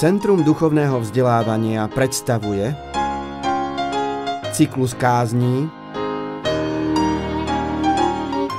[0.00, 2.72] Centrum duchovného vzdelávania predstavuje
[4.48, 5.68] cyklus kázní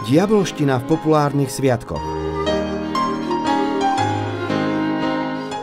[0.05, 2.05] Diabolština v populárnych sviatkoch.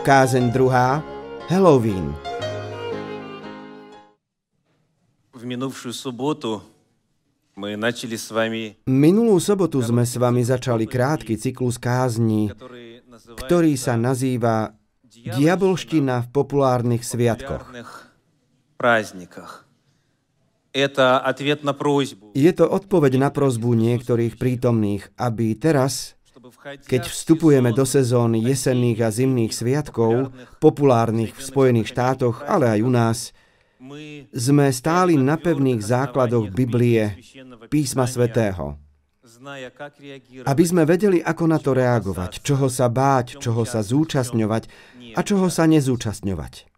[0.03, 0.99] Kázeň druhá
[1.47, 2.11] Halloween.
[5.31, 6.59] V minulšiu sobotu
[8.83, 12.51] Minulú sobotu sme s vami začali krátky cyklus kázní,
[13.47, 14.75] ktorý sa nazýva
[15.09, 17.65] Diabolština v populárnych sviatkoch.
[22.37, 26.13] Je to odpoveď na prozbu niektorých prítomných, aby teraz,
[26.85, 30.29] keď vstupujeme do sezón jesenných a zimných sviatkov,
[30.61, 33.17] populárnych v Spojených štátoch, ale aj u nás,
[34.29, 37.17] sme stáli na pevných základoch Biblie,
[37.73, 38.77] písma svätého.
[40.43, 44.67] Aby sme vedeli, ako na to reagovať, čoho sa báť, čoho sa zúčastňovať,
[45.15, 46.69] a čoho sa nezúčastňovať.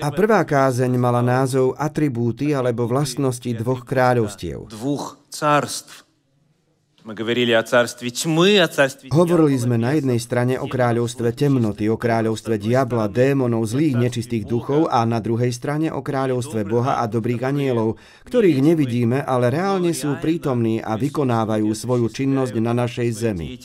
[0.00, 4.72] A prvá kázeň mala názov Atribúty alebo vlastnosti dvoch kráľovstiev.
[9.10, 14.86] Hovorili sme na jednej strane o kráľovstve temnoty, o kráľovstve diabla, démonov, zlých nečistých duchov
[14.86, 20.14] a na druhej strane o kráľovstve Boha a dobrých anielov, ktorých nevidíme, ale reálne sú
[20.22, 23.58] prítomní a vykonávajú svoju činnosť na našej zemi.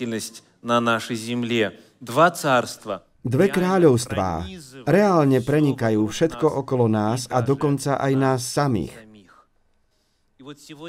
[2.02, 3.06] Dva cárstva.
[3.28, 4.48] Dve kráľovstvá
[4.88, 8.96] reálne prenikajú všetko okolo nás a dokonca aj nás samých.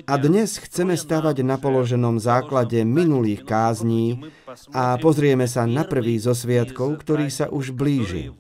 [0.06, 4.22] A dnes chceme stavať na položenom základe minulých kázní
[4.70, 8.30] a pozrieme sa na prvý zo sviatkov, ktorý sa už blíži.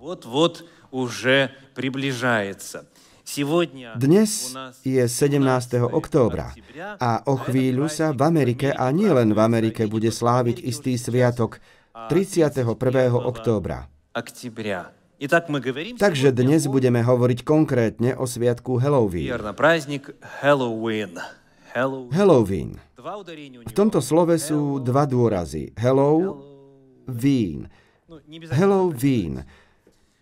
[3.98, 4.30] Dnes
[4.86, 5.42] je 17.
[5.90, 6.54] októbra
[7.02, 11.58] a o chvíľu sa v Amerike a nielen v Amerike bude sláviť istý sviatok–
[12.06, 12.78] 31.
[13.18, 13.90] októbra.
[15.98, 19.34] Takže dnes budeme hovoriť konkrétne o sviatku Halloween.
[22.14, 22.70] Halloween.
[23.66, 25.74] V tomto slove sú dva dôrazy.
[25.74, 26.38] Hello,
[27.10, 27.66] vín.
[28.06, 28.46] Halloween.
[28.54, 29.34] Halloween.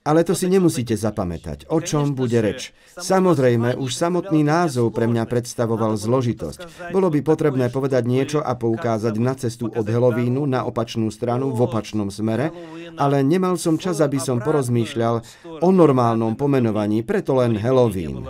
[0.07, 2.71] Ale to si nemusíte zapamätať, o čom bude reč.
[2.95, 6.95] Samozrejme, už samotný názov pre mňa predstavoval zložitosť.
[6.95, 11.67] Bolo by potrebné povedať niečo a poukázať na cestu od Helovínu na opačnú stranu v
[11.67, 12.55] opačnom smere,
[12.95, 15.27] ale nemal som čas, aby som porozmýšľal
[15.59, 18.23] o normálnom pomenovaní, preto len Helovín.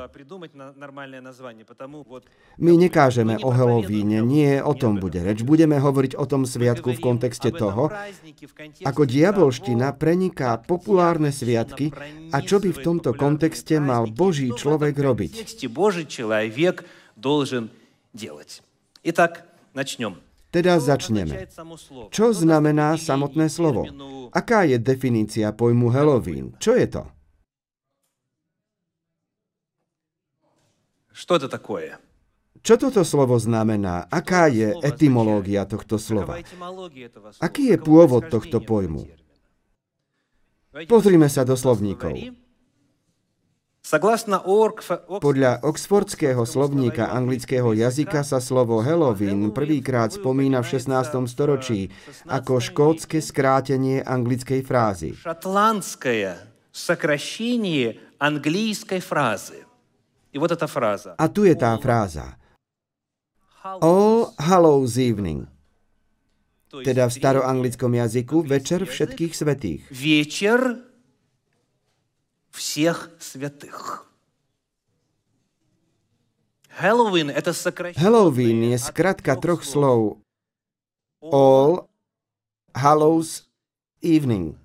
[2.56, 5.44] My nekážeme o Helovíne, nie o tom bude reč.
[5.44, 7.93] Budeme hovoriť o tom sviatku v kontexte toho,
[8.81, 11.66] ako diabolština preniká populárne sviatky
[12.31, 15.31] a čo by v tomto kontexte mal Boží človek robiť.
[15.42, 16.86] тексте Божий человек
[17.18, 17.69] должен
[18.14, 18.62] делать.
[19.03, 20.22] Итак, начнем.
[20.52, 21.47] Teda začneme.
[22.12, 23.88] Čo znamená samotné slovo?
[24.36, 26.52] Aká je definícia pojmu Halloween?
[26.59, 27.03] Čo je to?
[31.16, 31.96] Что это такое?
[32.62, 34.06] Čo toto slovo znamená?
[34.12, 36.38] Aká je etymológia tohto slova?
[36.38, 37.42] Какова этимология этого слова?
[37.42, 39.02] Aký je Каково pôvod происхождение tohto этого pojmu?
[40.84, 42.12] Pozrime sa do slovníkov.
[45.22, 51.25] Podľa oxfordského slovníka anglického jazyka sa slovo Halloween prvýkrát spomína v 16.
[51.32, 51.88] storočí
[52.28, 55.16] ako škótske skrátenie anglickej frázy.
[61.16, 62.37] A tu je tá fráza.
[63.64, 65.56] All Hallows Evening
[66.75, 69.81] teda v staroanglickom jazyku večer všetkých svetých.
[69.92, 70.80] вечер
[72.52, 74.08] всех святых.
[76.72, 78.00] Хэллоуин – это сокращение.
[78.00, 80.24] Halloween je skratka troch slov
[81.19, 81.92] All
[82.74, 83.44] Hallows
[84.02, 84.56] Evening.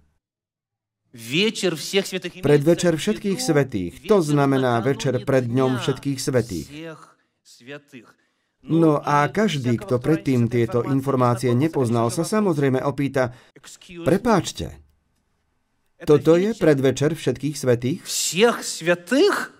[1.12, 2.32] Вечер всех святых.
[2.32, 3.93] имеется Predvečer в všetkých виду svetých.
[3.99, 6.66] вечер To znamená накануне večer pred dňom дня všetkých svetých.
[8.62, 8.82] всех святых.
[8.82, 12.22] No и a без každý, всякого kto predtým вторжения tieto этой informácie информации nepoznal, sa
[12.24, 13.22] запросит samozrejme opýta,
[13.54, 14.66] Excuse prepáčte,
[15.97, 18.01] Это toto je вечер predvečer všetkých svetých?
[18.04, 19.53] всех святых?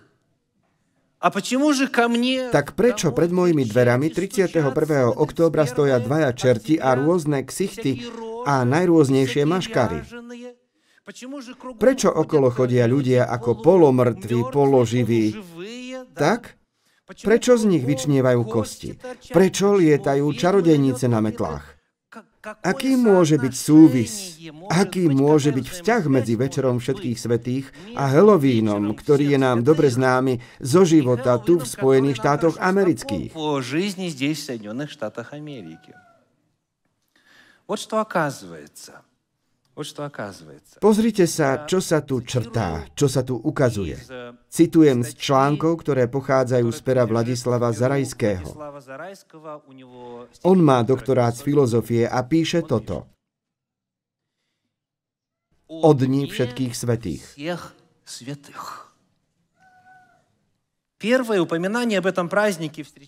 [1.19, 2.53] А почему же ко мне...
[2.53, 4.69] Tak prečo домой pred mojimi dverami встречать 31.
[4.69, 9.49] стучатся októbra stoja 31 dvaja čerti a октября rôzne ksichty всякие рожи, a najrôznejšie всякие
[9.49, 9.99] maškary?
[10.05, 10.49] ряженые?
[11.07, 15.25] Почему же кругом Prečo ходят okolo chodia люди ľudia ako полумертвые, polomrtví, položiví?
[15.33, 16.37] полуживые, да?
[16.37, 16.41] Tak?
[17.07, 18.89] Почему Prečo z nich кругом vyčnievajú кости kosti?
[18.99, 19.31] торчат?
[19.31, 21.27] Prečo Почему lietajú ведьмы čarodejnice na летают?
[21.31, 21.65] metlách?
[22.07, 24.11] Ka- какое Aký môže byť súvis?
[24.35, 27.65] соотношение может Aký быть, môže какая byť vzťah medzi взаимосвязь večerom может všetkých быть svetých
[27.95, 31.53] a между Halloweenom, вечером ktorý je всех nám dobre святых známy zo и života tu
[31.55, 33.29] v Хэллоуином, Spojených который нам štátoch хорошо знаком amerických?
[33.31, 35.91] по жизни здесь, в Соединенных Штатах Америки.
[37.67, 38.99] Вот что оказывается.
[40.84, 43.96] Pozrite sa, čo sa tu črtá, čo sa tu ukazuje.
[44.52, 48.52] Citujem z článkov, ktoré pochádzajú z pera Vladislava Zarajského.
[50.44, 53.08] On má doktorát z filozofie a píše toto.
[55.72, 57.24] O dní všetkých svetých.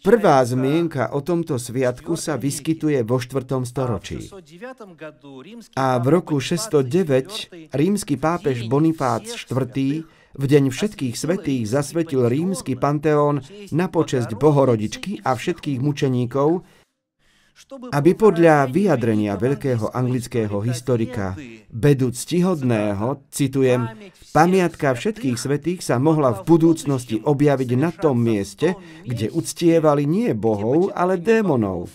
[0.02, 3.62] Prvá zmienka o tomto sviatku sa vyskytuje vo 4.
[3.62, 4.18] storočí.
[5.78, 9.62] A v roku 609 rímsky pápež Bonifác IV.
[10.34, 16.66] v deň všetkých svetých zasvetil rímsky panteón na počesť Bohorodičky a všetkých mučeníkov,
[17.94, 21.38] aby podľa vyjadrenia veľkého anglického historika
[21.70, 23.86] Bedu Ctihodného, citujem,
[24.34, 28.74] Pamiatka všetkých svetých sa mohla v budúcnosti objaviť na tom mieste,
[29.06, 31.86] kde uctievali nie bohov, ale démonov.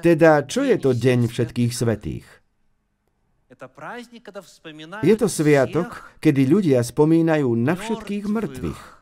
[0.00, 2.24] Teda, čo je to Deň všetkých svetých?
[5.04, 5.88] Je to sviatok,
[6.24, 8.99] kedy ľudia spomínajú na všetkých mŕtvych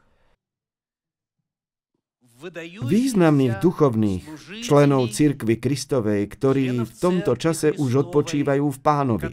[2.87, 4.23] významných duchovných
[4.63, 9.29] členov cirkvy Kristovej, ktorí v tomto čase už odpočívajú v pánovi.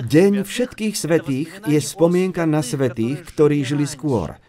[0.00, 4.36] Deň všetkých svetých je spomienka na svetých, ktorí žili skôr–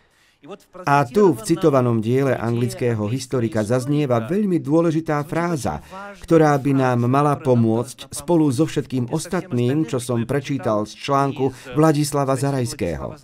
[0.86, 5.82] a tu v citovanom diele anglického historika zaznieva veľmi dôležitá fráza,
[6.22, 12.38] ktorá by nám mala pomôcť spolu so všetkým ostatným, čo som prečítal z článku Vladislava
[12.38, 13.18] Zarajského.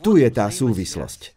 [0.00, 1.36] Tu je tá súvislosť.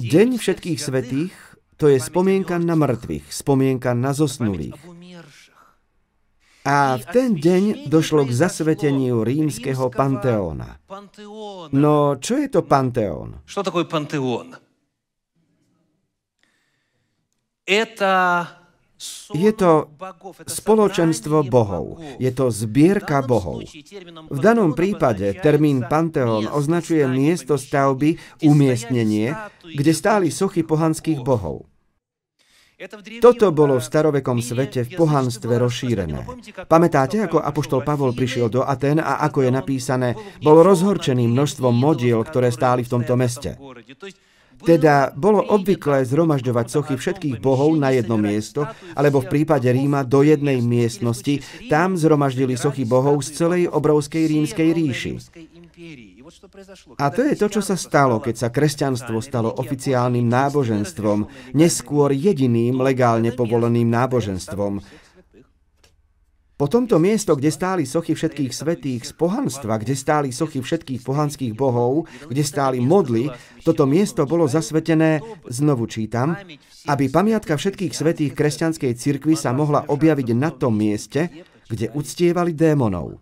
[0.00, 1.32] Deň všetkých svetých
[1.74, 4.78] to je spomienka na mŕtvych, spomienka na zosnulých.
[6.64, 10.80] A v ten deň došlo k zasveteniu rímskeho panteóna.
[11.76, 13.44] No, čo je to panteón?
[13.44, 14.56] Čo takové panteón?
[19.34, 19.92] Je to
[20.48, 23.60] spoločenstvo bohov, je to zbierka bohov.
[24.32, 31.68] V danom prípade termín panteón označuje miesto stavby, umiestnenie, kde stáli sochy pohanských bohov.
[33.20, 36.26] Toto bolo v starovekom svete v pohanstve rozšírené.
[36.68, 40.08] Pamätáte, ako apoštol Pavol prišiel do Aten a ako je napísané,
[40.44, 43.56] bol rozhorčený množstvom modiel, ktoré stáli v tomto meste.
[44.64, 48.64] Teda bolo obvyklé zhromažďovať sochy všetkých bohov na jedno miesto,
[48.96, 54.68] alebo v prípade Ríma do jednej miestnosti, tam zhromaždili sochy bohov z celej obrovskej rímskej
[54.72, 55.12] ríši.
[57.00, 62.80] A to je to, čo sa stalo, keď sa kresťanstvo stalo oficiálnym náboženstvom, neskôr jediným
[62.80, 64.84] legálne povoleným náboženstvom.
[66.54, 71.50] Po tomto miesto, kde stáli sochy všetkých svetých z pohanstva, kde stáli sochy všetkých pohanských
[71.50, 73.26] bohov, kde stáli modly,
[73.66, 75.18] toto miesto bolo zasvetené,
[75.50, 76.38] znovu čítam,
[76.86, 81.26] aby pamiatka všetkých svetých kresťanskej cirkvi sa mohla objaviť na tom mieste,
[81.66, 83.18] kde uctievali démonov.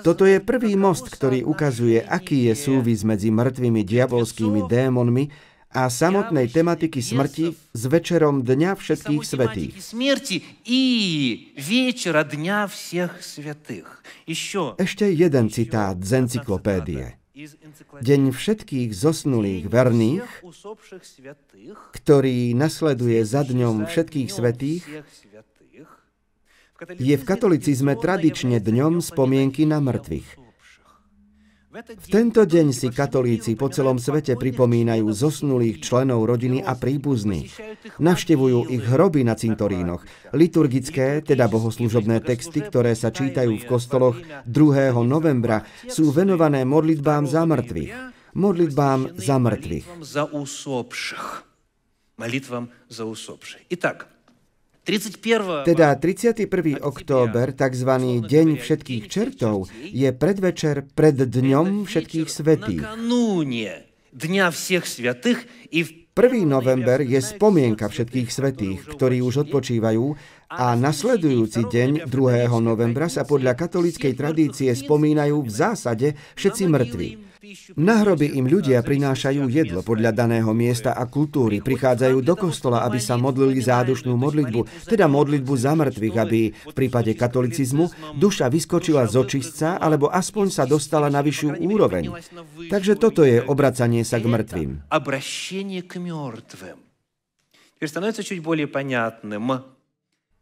[0.00, 5.28] Toto je prvý most, ktorý ukazuje, aký je súvis medzi mŕtvými diabolskými démonmi
[5.68, 9.76] a samotnej tematiky smrti s večerom Dňa všetkých svetých.
[14.80, 17.20] Ešte jeden citát z encyklopédie.
[17.98, 20.22] Deň všetkých zosnulých verných,
[21.92, 24.86] ktorý nasleduje za dňom všetkých svetých,
[26.95, 30.49] je v katolicizme tradične dňom spomienky na mŕtvych.
[31.79, 37.53] V tento deň si katolíci po celom svete pripomínajú zosnulých členov rodiny a príbuzných.
[38.01, 40.01] Navštevujú ich hroby na cintorínoch.
[40.33, 44.17] Liturgické, teda bohoslužobné texty, ktoré sa čítajú v kostoloch
[44.49, 44.97] 2.
[45.05, 47.93] novembra, sú venované modlitbám za mŕtvych.
[48.33, 49.85] Modlitbám za mŕtvych.
[52.17, 53.61] Молитвам за усопших.
[53.69, 54.09] Итак,
[54.84, 56.76] teda 31.
[56.84, 57.90] október, tzv.
[58.20, 62.84] Deň všetkých čertov, je predvečer pred Dňom všetkých svetých.
[66.14, 66.46] 1.
[66.46, 70.14] november je spomienka všetkých svetých, ktorí už odpočívajú
[70.54, 72.46] a nasledujúci deň 2.
[72.62, 76.08] novembra sa podľa katolíckej tradície spomínajú v zásade
[76.38, 77.08] všetci mŕtvi.
[77.76, 82.96] Na hroby im ľudia prinášajú jedlo podľa daného miesta a kultúry, prichádzajú do kostola, aby
[82.96, 89.14] sa modlili zádušnú modlitbu, teda modlitbu za mŕtvych, aby v prípade katolicizmu duša vyskočila z
[89.20, 92.16] očistca, alebo aspoň sa dostala na vyššiu úroveň.
[92.72, 94.70] Takže toto je obracanie sa k mŕtvým.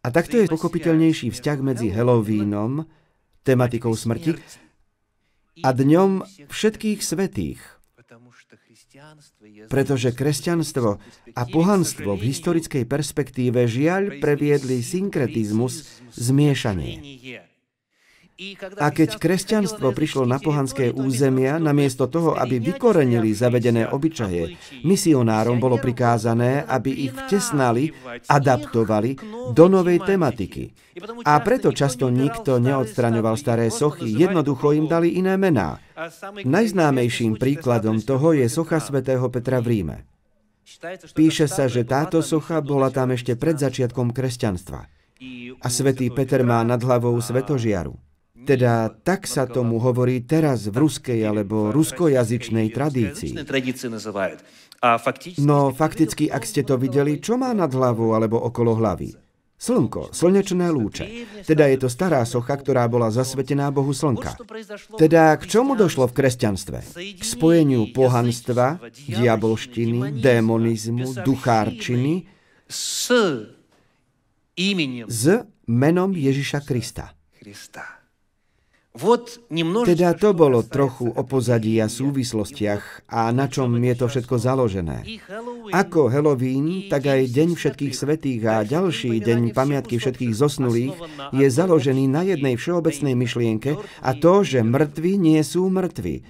[0.02, 2.90] A takto je pochopiteľnejší vzťah medzi Halloweenom,
[3.46, 4.34] tematikou smrti,
[5.62, 7.62] a dňom všetkých svetých.
[9.70, 10.90] Pretože kresťanstvo
[11.32, 16.98] a pohanstvo v historickej perspektíve žiaľ previedli synkretizmus, zmiešanie.
[18.80, 25.76] A keď kresťanstvo prišlo na pohanské územia, namiesto toho, aby vykorenili zavedené obyčaje, misionárom bolo
[25.76, 27.92] prikázané, aby ich vtesnali,
[28.26, 29.20] adaptovali
[29.52, 30.72] do novej tematiky.
[31.28, 35.78] A preto často nikto neodstraňoval staré sochy, jednoducho im dali iné mená.
[36.42, 39.96] Najznámejším príkladom toho je socha svätého Petra v Ríme.
[41.12, 44.88] Píše sa, že táto socha bola tam ešte pred začiatkom kresťanstva.
[45.62, 47.94] A svätý Peter má nad hlavou svetožiaru.
[48.42, 53.38] Teda tak sa tomu hovorí teraz v ruskej alebo ruskojazyčnej tradícii.
[55.38, 59.14] No fakticky, ak ste to videli, čo má nad hlavou alebo okolo hlavy?
[59.62, 61.06] Slnko, slnečné lúče.
[61.46, 64.34] Teda je to stará socha, ktorá bola zasvetená Bohu Slnka.
[64.98, 66.78] Teda k čomu došlo v kresťanstve?
[67.14, 72.26] K spojeniu pohanstva, diabolštiny, démonizmu, duchárčiny
[75.06, 75.22] s
[75.70, 77.14] menom Ježiša Krista.
[78.92, 85.00] Teda to bolo trochu o pozadí a súvislostiach a na čom je to všetko založené.
[85.72, 90.92] Ako Halloween, tak aj Deň všetkých svetých a ďalší Deň pamiatky všetkých zosnulých
[91.32, 96.28] je založený na jednej všeobecnej myšlienke a to, že mŕtvi nie sú mŕtvi.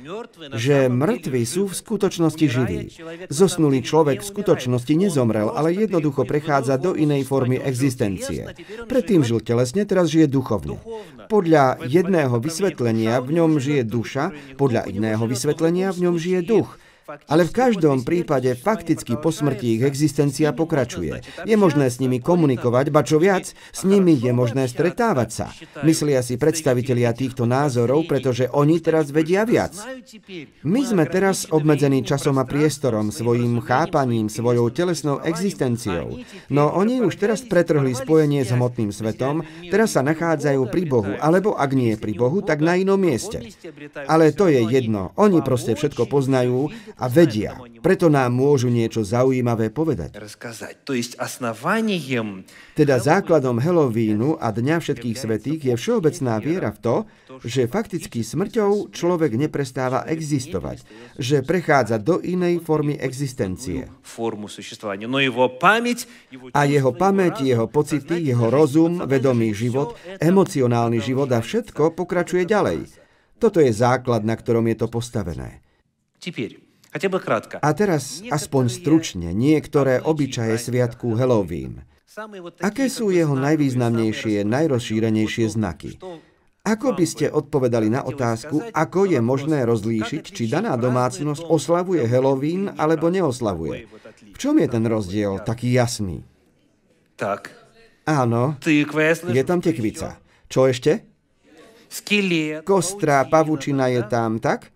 [0.55, 2.95] Že mŕtvi sú v skutočnosti živí.
[3.27, 8.55] Zosnulý človek v skutočnosti nezomrel, ale jednoducho prechádza do inej formy existencie.
[8.87, 10.79] Predtým žil telesne, teraz žije duchovne.
[11.27, 14.25] Podľa jedného vysvetlenia v ňom žije duša,
[14.61, 16.77] podľa iného vysvetlenia v ňom žije duch.
[17.29, 21.21] Ale v každom prípade fakticky po smrti ich existencia pokračuje.
[21.45, 25.47] Je možné s nimi komunikovať, ba čo viac, s nimi je možné stretávať sa.
[25.85, 29.77] Myslia si predstavitelia týchto názorov, pretože oni teraz vedia viac.
[30.65, 36.21] My sme teraz obmedzení časom a priestorom, svojim chápaním, svojou telesnou existenciou.
[36.49, 41.59] No oni už teraz pretrhli spojenie s hmotným svetom, teraz sa nachádzajú pri Bohu, alebo
[41.59, 43.43] ak nie pri Bohu, tak na inom mieste.
[44.09, 47.59] Ale to je jedno, oni proste všetko poznajú a vedia.
[47.83, 50.15] Preto nám môžu niečo zaujímavé povedať.
[52.79, 56.97] Teda základom Halloweenu a Dňa všetkých svetých je všeobecná viera v to,
[57.43, 60.87] že fakticky smrťou človek neprestáva existovať,
[61.19, 63.91] že prechádza do inej formy existencie.
[66.55, 72.87] A jeho pamäť, jeho pocity, jeho rozum, vedomý život, emocionálny život a všetko pokračuje ďalej.
[73.43, 75.59] Toto je základ, na ktorom je to postavené.
[76.93, 81.81] A teraz aspoň stručne niektoré obyčaje sviatku Halloween.
[82.61, 85.97] Aké sú jeho najvýznamnejšie, najrozšírenejšie znaky?
[86.63, 92.77] Ako by ste odpovedali na otázku, ako je možné rozlíšiť, či daná domácnosť oslavuje Halloween
[92.77, 93.89] alebo neoslavuje?
[94.31, 96.23] V čom je ten rozdiel taký jasný?
[97.17, 97.51] Tak.
[98.05, 100.21] Áno, je tam tekvica.
[100.47, 101.09] Čo ešte?
[102.63, 104.69] Kostra, pavučina je tam, tak?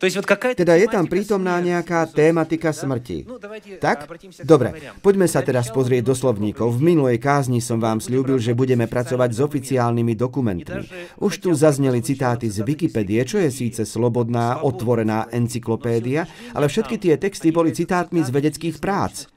[0.00, 3.28] Teda je tam prítomná nejaká tématika smrti.
[3.76, 4.08] Tak?
[4.40, 4.72] Dobre,
[5.04, 6.72] poďme sa teraz pozrieť do slovníkov.
[6.72, 10.88] V minulej kázni som vám slúbil, že budeme pracovať s oficiálnymi dokumentmi.
[11.20, 16.24] Už tu zazneli citáty z Wikipédie, čo je síce slobodná, otvorená encyklopédia,
[16.56, 19.28] ale všetky tie texty boli citátmi z vedeckých prác.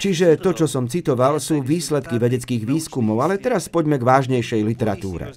[0.00, 5.36] Čiže to, čo som citoval, sú výsledky vedeckých výskumov, ale teraz poďme k vážnejšej literatúre.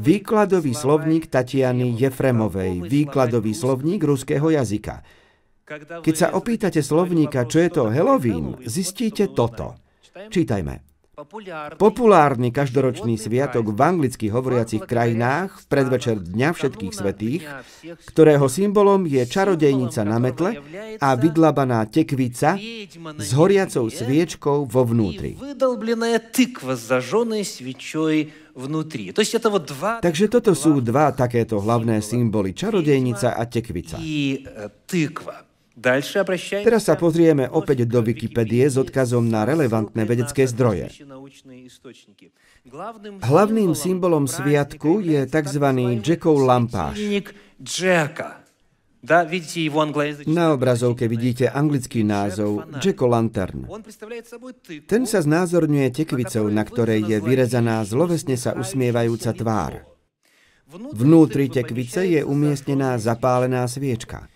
[0.00, 5.04] Výkladový slovník Tatiany Jefremovej, výkladový slovník ruského jazyka.
[6.00, 9.76] Keď sa opýtate slovníka, čo je to Halloween, zistíte toto.
[10.12, 10.92] Čítajme.
[11.76, 17.44] Populárny každoročný sviatok v anglicky hovoriacich krajinách v predvečer Dňa všetkých svetých,
[18.08, 20.56] ktorého symbolom je čarodejnica na metle
[20.96, 22.56] a vydlabaná tekvica
[23.20, 25.36] s horiacou sviečkou vo vnútri
[28.56, 29.12] vnútri.
[29.12, 33.96] Takže toto sú dva takéto hlavné symboly, čarodejnica a tekvica.
[36.62, 40.92] Teraz sa pozrieme opäť do Wikipédie s odkazom na relevantné vedecké zdroje.
[43.24, 45.66] Hlavným symbolom sviatku je tzv.
[46.04, 47.00] Jackov lampáš.
[50.26, 53.66] Na obrazovke vidíte anglický názov Jack Lantern.
[54.86, 59.82] Ten sa znázorňuje tekvicou, na ktorej je vyrezaná zlovesne sa usmievajúca tvár.
[60.94, 64.30] Vnútri tekvice je umiestnená zapálená sviečka.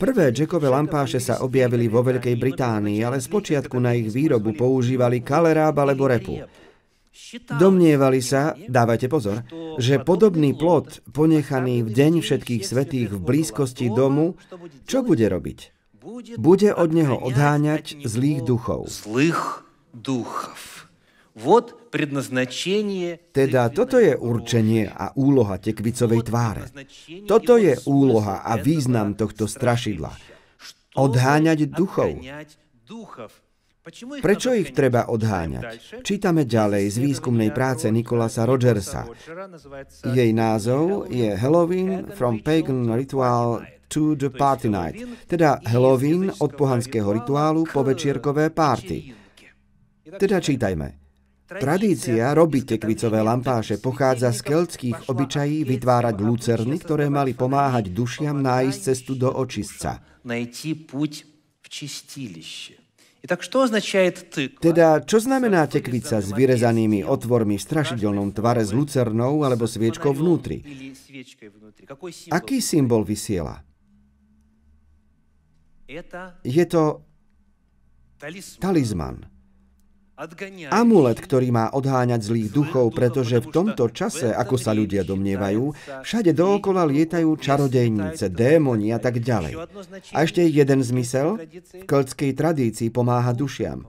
[0.00, 5.76] Prvé Jackové lampáše sa objavili vo Veľkej Británii, ale spočiatku na ich výrobu používali kaleráb
[5.76, 6.40] alebo repu.
[7.57, 9.41] Domnievali sa, dávajte pozor,
[9.81, 14.37] že podobný plod, ponechaný v deň všetkých svetých v blízkosti domu,
[14.85, 15.75] čo bude robiť?
[16.37, 18.87] Bude od neho odháňať zlých duchov.
[18.87, 20.87] Zlых духов.
[21.37, 23.21] Вот предназначение...
[23.29, 26.65] Teda toto je určenie a úloha tekvicovej tváre.
[27.29, 30.13] Toto je úloha a význam tohto strašidla.
[30.97, 32.17] Odháňať duchov.
[34.22, 35.98] Prečo ich treba odháňať?
[36.06, 39.10] Čítame ďalej z výskumnej práce Nikolasa Rogersa.
[40.06, 47.10] Jej názov je Halloween from Pagan Ritual to the Party Night, teda Halloween od pohanského
[47.10, 49.18] rituálu po večierkové párty.
[50.14, 51.02] Teda čítajme.
[51.52, 58.78] Tradícia robiť tekvicové lampáše pochádza z keltských obyčají vytvárať lucerny, ktoré mali pomáhať dušiam nájsť
[58.78, 60.00] cestu do očistca.
[64.58, 70.66] Teda, čo znamená tekvica s vyrezanými otvormi v strašidelnom tvare s lucernou alebo sviečkou vnútri?
[72.34, 73.62] Aký symbol vysiela?
[76.42, 76.82] Je to
[78.58, 79.31] talizman.
[80.70, 85.74] Amulet, ktorý má odháňať zlých duchov, pretože v tomto čase, ako sa ľudia domnievajú,
[86.06, 89.58] všade dookola lietajú čarodejnice, démoni a tak ďalej.
[90.14, 91.42] A ešte jeden zmysel?
[91.82, 93.82] V keltskej tradícii pomáha dušiam.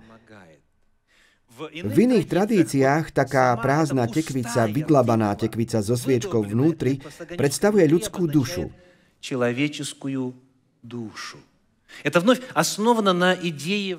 [1.70, 6.98] V iných tradíciách taká prázdna tekvica, vydlabaná tekvica so sviečkou vnútri,
[7.38, 8.74] predstavuje ľudskú dušu.
[9.22, 10.34] Človečeskú
[10.82, 11.53] dušu.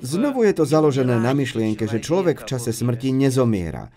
[0.01, 3.89] Znovu je to založené na myšlienke, že človek v čase smrti nezomiera.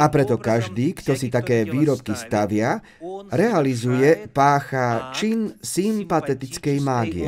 [0.00, 2.80] A preto každý, kto si také výrobky stavia,
[3.28, 7.24] realizuje, pácha čin sympatetickej mágie.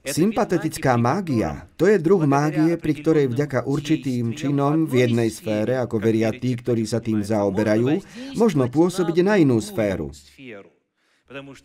[0.00, 6.00] Sympatetická mágia to je druh mágie, pri ktorej vďaka určitým činom v jednej sfére, ako
[6.00, 8.00] veria tí, ktorí sa tým zaoberajú,
[8.40, 10.08] možno pôsobiť na inú sféru.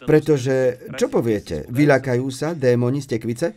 [0.05, 3.47] Pretože, čo poviete, vyľakajú sa démoni z tekvice?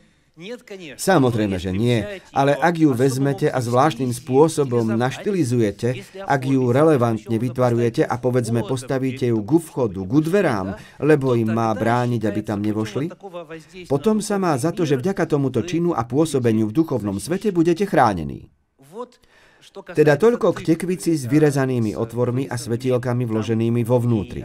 [0.94, 1.99] Samozrejme, že nie,
[2.31, 9.35] ale ak ju vezmete a zvláštnym spôsobom naštilizujete, ak ju relevantne vytvarujete a povedzme postavíte
[9.35, 13.11] ju ku vchodu, ku dverám, lebo im má brániť, aby tam nevošli,
[13.90, 17.83] potom sa má za to, že vďaka tomuto činu a pôsobeniu v duchovnom svete budete
[17.83, 18.47] chránení.
[19.94, 24.40] Teda toľko k tekvici s vyrezanými otvormi a svetielkami vloženými vo vnútri.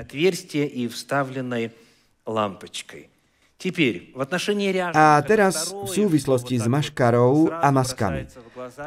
[4.93, 8.27] A teraz v súvislosti s maškarou a maskami.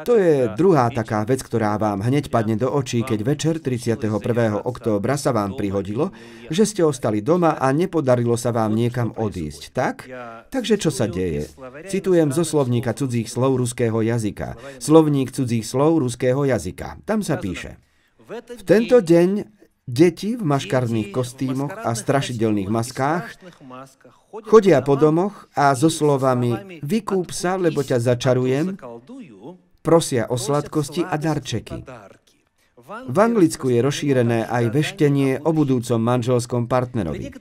[0.05, 4.63] To je druhá taká vec, ktorá vám hneď padne do očí, keď večer 31.
[4.63, 6.13] októbra sa vám prihodilo,
[6.47, 10.07] že ste ostali doma a nepodarilo sa vám niekam odísť, tak?
[10.49, 11.49] Takže čo sa deje?
[11.87, 14.79] Citujem zo slovníka cudzích slov ruského jazyka.
[14.79, 17.03] Slovník cudzích slov ruského jazyka.
[17.03, 17.77] Tam sa píše.
[18.27, 23.39] V tento deň Deti v maškarných kostýmoch a strašidelných maskách
[24.43, 28.75] chodia po domoch a so slovami vykúp sa, lebo ťa začarujem,
[29.87, 31.79] Prosia o sladkosti a darčeky.
[33.07, 37.31] V Anglicku je rozšírené aj veštenie o budúcom manželskom partnerovi.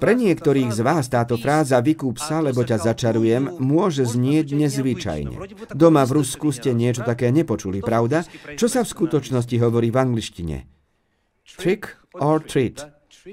[0.00, 5.36] Pre niektorých z vás táto fráza vykúp sa, lebo ťa začarujem, môže znieť nezvyčajne.
[5.76, 8.24] Doma v Rusku ste niečo také nepočuli, pravda?
[8.56, 10.56] Čo sa v skutočnosti hovorí v angličtine?
[11.60, 12.80] Trick or treat.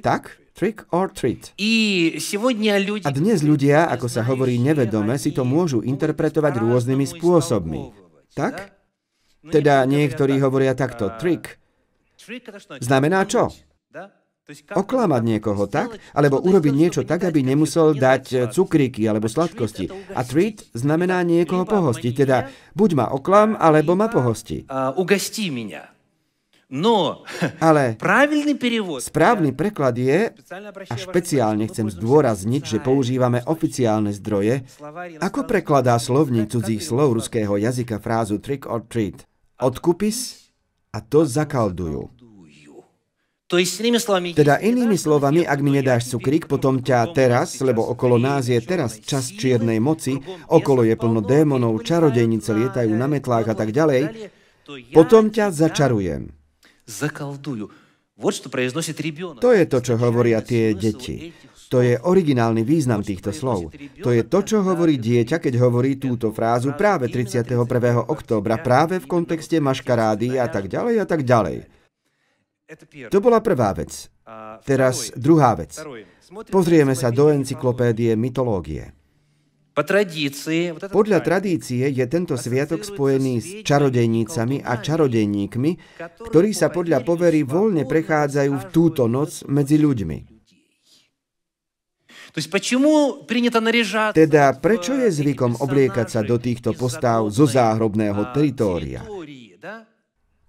[0.04, 0.44] Tak?
[0.52, 1.56] Trick or treat.
[3.04, 8.07] A dnes ľudia, ako sa hovorí nevedome, si to môžu interpretovať rôznymi spôsobmi.
[8.38, 8.78] Tak?
[9.50, 11.58] Teda niektorí hovoria takto, trick.
[12.78, 13.50] Znamená čo?
[14.78, 16.00] Oklamať niekoho, tak?
[16.16, 19.92] Alebo urobiť niečo tak, aby nemusel dať cukríky alebo sladkosti.
[20.16, 24.64] A treat znamená niekoho pohostiť, teda buď ma oklam, alebo ma pohosti.
[24.72, 25.97] Ugastí mňa.
[26.68, 27.24] No,
[27.64, 27.96] ale
[29.00, 30.36] správny preklad je,
[30.92, 34.68] a špeciálne chcem zdôrazniť, že používame oficiálne zdroje,
[35.24, 39.24] ako prekladá slovník cudzích slov ruského jazyka frázu trick or treat,
[39.64, 40.52] odkupis
[40.92, 42.12] a to zakaldujú.
[44.36, 49.00] Teda inými slovami, ak mi nedáš cukrík, potom ťa teraz, lebo okolo nás je teraz
[49.00, 50.20] čas čiernej moci,
[50.52, 54.28] okolo je plno démonov, čarodejnice lietajú na metlách a tak ďalej,
[54.92, 56.36] potom ťa začarujem
[56.87, 57.71] заколдую.
[58.17, 59.41] Вот что произносит ребенок.
[59.41, 61.15] To je to, čo hovoria Изначальный tie смысл deti.
[61.33, 63.73] этих To je originálny význam týchto slov.
[64.05, 67.57] To je to, čo hovorí dieťa, keď hovorí túto frázu práve 31.
[68.13, 71.65] októbra, práve v kontexte maškarády a tak ďalej a tak ďalej.
[72.69, 73.13] Это первое.
[73.13, 74.09] To bola prvá vec.
[74.25, 75.21] А, Teraz второе.
[75.21, 75.73] druhá vec.
[75.73, 76.05] Второе.
[76.21, 78.85] Смотрим Pozrieme на sa do энциклопедию encyklopédie mytológie.
[80.90, 85.72] Podľa tradície je tento sviatok spojený s čarodejnícami a čarodejníkmi,
[86.26, 90.38] ktorí sa podľa povery voľne prechádzajú v túto noc medzi ľuďmi.
[94.14, 99.06] Teda prečo je zvykom obliekať sa do týchto postáv zo záhrobného teritória?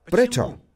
[0.08, 0.67] Prečo?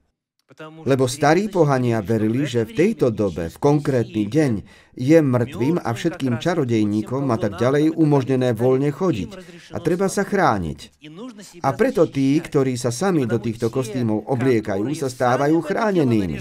[0.85, 4.53] Lebo starí pohania verili, že v tejto dobe, v konkrétny deň,
[4.93, 9.31] je mŕtvým a všetkým čarodejníkom a tak ďalej umožnené voľne chodiť
[9.73, 11.03] a treba sa chrániť.
[11.65, 16.37] A preto tí, ktorí sa sami do týchto kostýmov obliekajú, sa stávajú chránenými.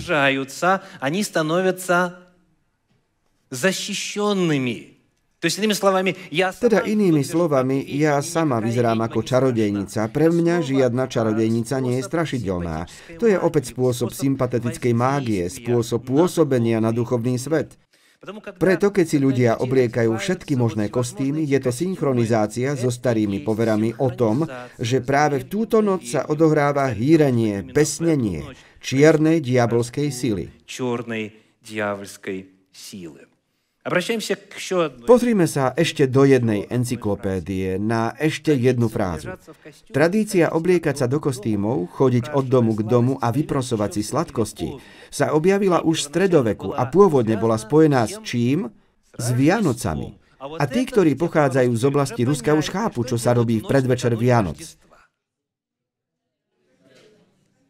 [5.41, 10.05] Teda inými slovami, ja sama vyzerám ako čarodejnica.
[10.13, 12.85] Pre mňa žiadna čarodejnica nie je strašidelná.
[13.17, 17.73] To je opäť spôsob sympatetickej mágie, spôsob pôsobenia na duchovný svet.
[18.61, 24.13] Preto, keď si ľudia obliekajú všetky možné kostýmy, je to synchronizácia so starými poverami o
[24.13, 24.45] tom,
[24.77, 28.45] že práve v túto noc sa odohráva hýrenie, pesnenie
[28.77, 30.53] čiernej diabolskej sily.
[30.69, 31.33] Čiernej
[31.65, 33.30] diabolskej síly.
[35.09, 39.33] Pozrime sa ešte do jednej encyklopédie na ešte jednu frázu.
[39.89, 44.69] Tradícia obliekať sa do kostýmov, chodiť od domu k domu a vyprosovať si sladkosti
[45.09, 48.69] sa objavila už v stredoveku a pôvodne bola spojená s čím?
[49.17, 50.21] S Vianocami.
[50.39, 54.61] A tí, ktorí pochádzajú z oblasti Ruska, už chápu, čo sa robí v predvečer Vianoc.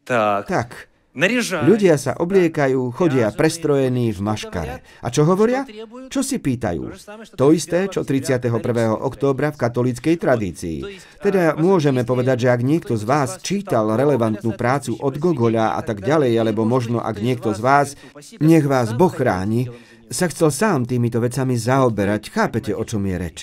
[0.04, 4.80] Tak, tak Ľudia sa obliekajú, chodia prestrojení v maškare.
[5.04, 5.68] A čo hovoria?
[6.08, 6.88] Čo si pýtajú?
[7.36, 8.48] To isté, čo 31.
[8.96, 10.78] októbra v katolíckej tradícii.
[11.20, 16.00] Teda môžeme povedať, že ak niekto z vás čítal relevantnú prácu od Gogoľa a tak
[16.00, 17.88] ďalej, alebo možno ak niekto z vás,
[18.40, 19.68] nech vás Boh chráni,
[20.08, 22.32] sa chcel sám týmito vecami zaoberať.
[22.32, 23.38] Chápete, o čom je reč?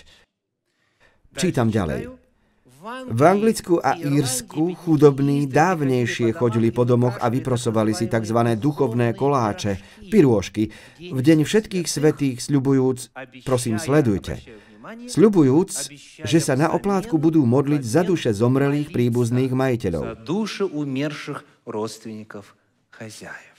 [1.37, 2.18] Čítam ďalej.
[3.08, 8.36] V Anglicku a Írsku chudobní dávnejšie chodili po domoch a vyprosovali si tzv.
[8.60, 9.80] duchovné koláče,
[10.12, 10.68] pirôžky,
[11.00, 13.16] v deň všetkých svetých sľubujúc,
[13.48, 14.36] prosím, sledujte,
[15.08, 15.70] sľubujúc,
[16.28, 20.04] že sa na oplátku budú modliť za duše zomrelých príbuzných majiteľov.
[20.04, 22.52] Za duše umierších rodственников
[22.92, 23.56] хозяев.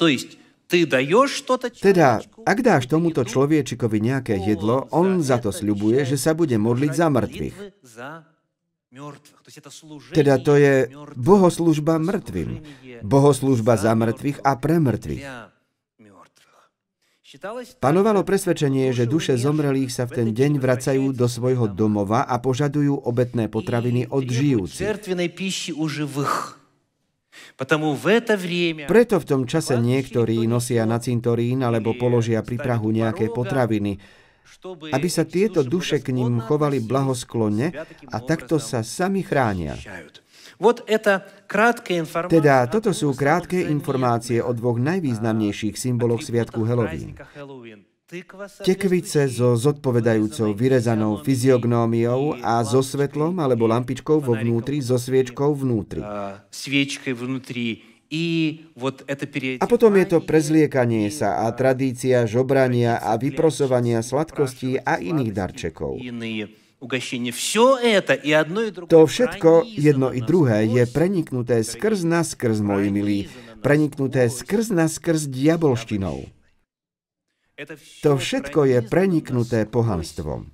[0.00, 6.37] To есть, teda, ak dáš tomuto človečikovi nejaké jedlo, on za to sľubuje, že sa
[6.37, 7.55] bude modliť za mŕtvych.
[10.13, 12.49] Teda to je bohoslužba mŕtvým.
[13.01, 15.25] Bohoslužba za mŕtvych a pre mŕtvych.
[17.77, 23.05] Panovalo presvedčenie, že duše zomrelých sa v ten deň vracajú do svojho domova a požadujú
[23.05, 24.81] obetné potraviny od žijúcich.
[28.87, 33.99] Preto v tom čase niektorí nosia na cintorín alebo položia pri Prahu nejaké potraviny,
[34.91, 37.71] aby sa tieto duše k ním chovali blahosklonne
[38.11, 39.75] a takto sa sami chránia.
[42.27, 47.15] Teda toto sú krátke informácie o dvoch najvýznamnejších symboloch Sviatku Halloween.
[48.65, 56.01] Tekvice so zodpovedajúcou vyrezanou fyziognómiou a so svetlom alebo lampičkou vo vnútri, so sviečkou vnútri.
[59.61, 66.01] A potom je to prezliekanie sa a tradícia žobrania a vyprosovania sladkostí a iných darčekov.
[68.89, 73.19] To všetko, jedno i druhé, je preniknuté skrz na skrz, moji milí,
[73.61, 76.38] preniknuté skrz na skrz diabolštinou.
[78.07, 80.47] To všetko je preniknuté pohanstvom.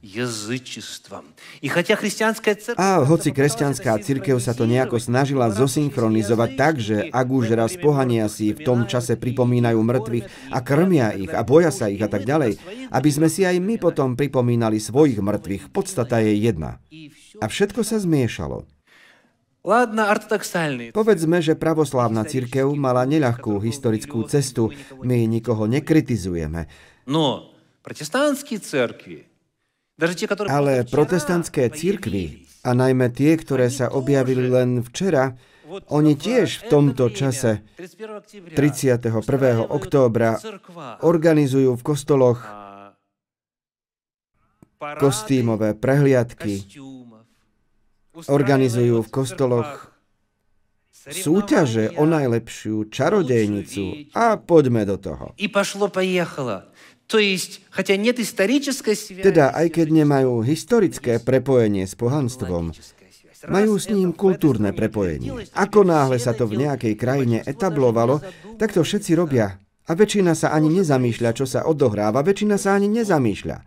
[2.82, 8.26] A hoci kresťanská církev sa to nejako snažila zosynchronizovať tak, že ak už raz pohania
[8.26, 12.26] si v tom čase pripomínajú mŕtvych a krmia ich a boja sa ich a tak
[12.26, 12.58] ďalej,
[12.90, 16.82] aby sme si aj my potom pripomínali svojich mŕtvych, podstata je jedna.
[17.38, 18.66] A všetko sa zmiešalo.
[20.94, 24.70] Povedzme, že pravoslávna církev mala neľahkú historickú cestu.
[25.02, 26.70] My nikoho nekritizujeme.
[30.50, 35.38] Ale protestantské církvy, a najmä tie, ktoré sa objavili len včera,
[35.94, 39.06] oni tiež v tomto čase, 31.
[39.70, 40.42] októbra,
[41.06, 42.42] organizujú v kostoloch
[44.78, 46.66] kostýmové prehliadky,
[48.30, 49.96] organizujú v kostoloch
[51.06, 55.26] súťaže o najlepšiu čarodejnicu a poďme do toho.
[55.38, 56.66] I pošlo, pojechalo.
[59.22, 62.74] Teda aj keď nemajú historické prepojenie s pohanstvom,
[63.46, 65.54] majú s ním kultúrne prepojenie.
[65.54, 68.26] Ako náhle sa to v nejakej krajine etablovalo,
[68.58, 69.62] tak to všetci robia.
[69.86, 73.58] A väčšina sa ani nezamýšľa, čo sa odohráva, väčšina sa ani nezamýšľa.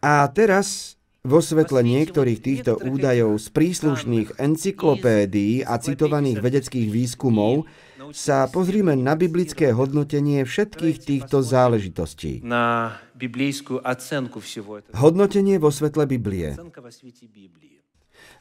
[0.00, 7.68] A teraz vo svetle niektorých týchto údajov z príslušných encyklopédií a citovaných vedeckých výskumov
[8.15, 12.41] sa pozrime na biblické hodnotenie všetkých týchto záležitostí.
[12.43, 14.95] на библейскую оценку всего этого.
[14.95, 16.55] Hodnotenie vo svetle Biblie.
[16.55, 17.79] Оценка во свете Библии.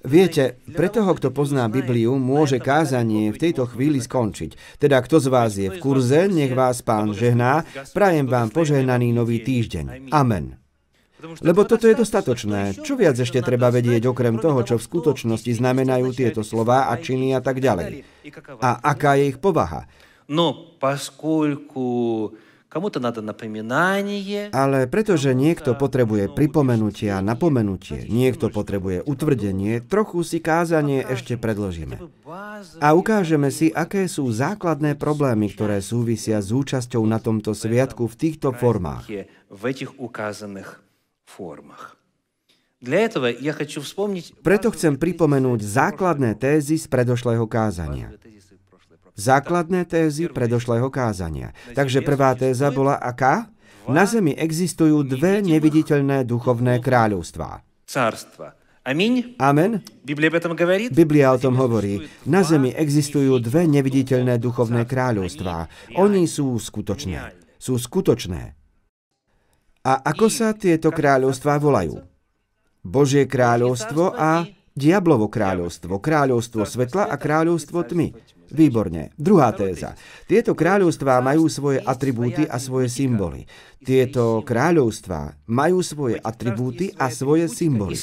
[0.07, 4.79] Viete, pre toho, kto pozná Bibliu, môže kázanie v tejto chvíli skončiť.
[4.79, 9.43] Teda kto z vás je v kurze, nech vás pán žehná, prajem vám požehnaný nový
[9.43, 10.15] týždeň.
[10.15, 10.62] Amen.
[11.43, 12.79] Lebo toto je dostatočné.
[12.79, 17.35] Čo viac ešte treba vedieť okrem toho, čo v skutočnosti znamenajú tieto slová a činy
[17.35, 18.07] a tak ďalej?
[18.63, 19.91] A aká je ich povaha?
[20.31, 22.37] Но поскольку
[22.69, 30.39] кому-то надо напоминание, Ale pretože niekto potrebuje pripomenutie a napomenutie, niekto potrebuje utvrdenie, trochu si
[30.39, 31.99] kázanie ešte predložíme.
[32.79, 38.15] A ukážeme si, aké sú základné problémy, ktoré súvisia s účasťou na tomto sviatku v
[38.15, 39.09] týchto formách.
[39.49, 40.85] в этих указанных
[44.44, 48.12] Preto chcem pripomenúť základné tézy z predošlého kázania.
[49.14, 51.54] Základné tézy predošlého kázania.
[51.78, 53.48] Takže prvá téza bola aká?
[53.88, 57.64] Na Zemi existujú dve neviditeľné duchovné kráľovstvá.
[59.40, 59.72] Amen.
[60.92, 62.04] Biblia o tom hovorí.
[62.28, 65.72] Na Zemi existujú dve neviditeľné duchovné kráľovstvá.
[66.00, 67.32] Oni sú skutočné.
[67.60, 68.63] Sú skutočné.
[69.84, 72.00] A ako sa tieto kráľovstvá volajú?
[72.84, 78.16] Božie kráľovstvo a diablovo kráľovstvo, kráľovstvo svetla a kráľovstvo tmy.
[78.54, 79.10] Výborne.
[79.18, 79.98] Druhá téza.
[80.30, 83.50] Tieto kráľovstvá majú svoje atribúty a svoje symboly.
[83.82, 87.98] Tieto kráľovstvá majú svoje atribúty a svoje symboly.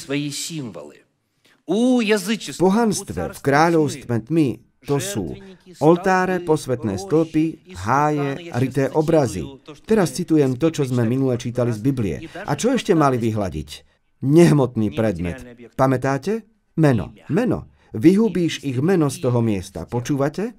[1.71, 4.49] V pohanstve, v kráľovstve tmy,
[4.89, 5.37] to sú
[5.85, 9.45] oltáre, posvetné stĺpy, háje, rité obrazy.
[9.85, 12.17] Teraz citujem to, čo sme minule čítali z Biblie.
[12.49, 13.71] A čo ešte mali vyhľadiť?
[14.25, 15.45] Nehmotný predmet.
[15.77, 16.49] Pamätáte?
[16.81, 17.13] Meno.
[17.29, 17.69] Meno.
[17.93, 19.85] Vyhubíš ich meno z toho miesta.
[19.85, 20.57] Počúvate?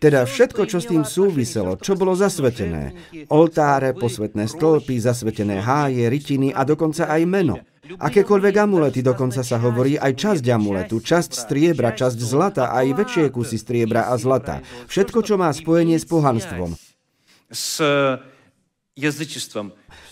[0.00, 2.96] Teda všetko, čo s tým súviselo, čo bolo zasvetené.
[3.28, 7.60] Oltáre, posvetné stĺpy, zasvetené háje, rytiny a dokonca aj meno.
[7.94, 13.56] Akékoľvek amulety dokonca sa hovorí, aj časť amuletu, časť striebra, časť zlata, aj väčšie kusy
[13.60, 14.66] striebra a zlata.
[14.90, 16.74] Všetko, čo má spojenie s pohanstvom.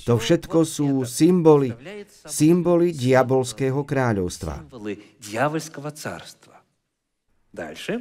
[0.05, 1.73] To všetko sú symboly,
[2.29, 4.69] symboly diabolského kráľovstva.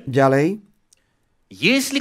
[0.04, 0.73] Ďalej.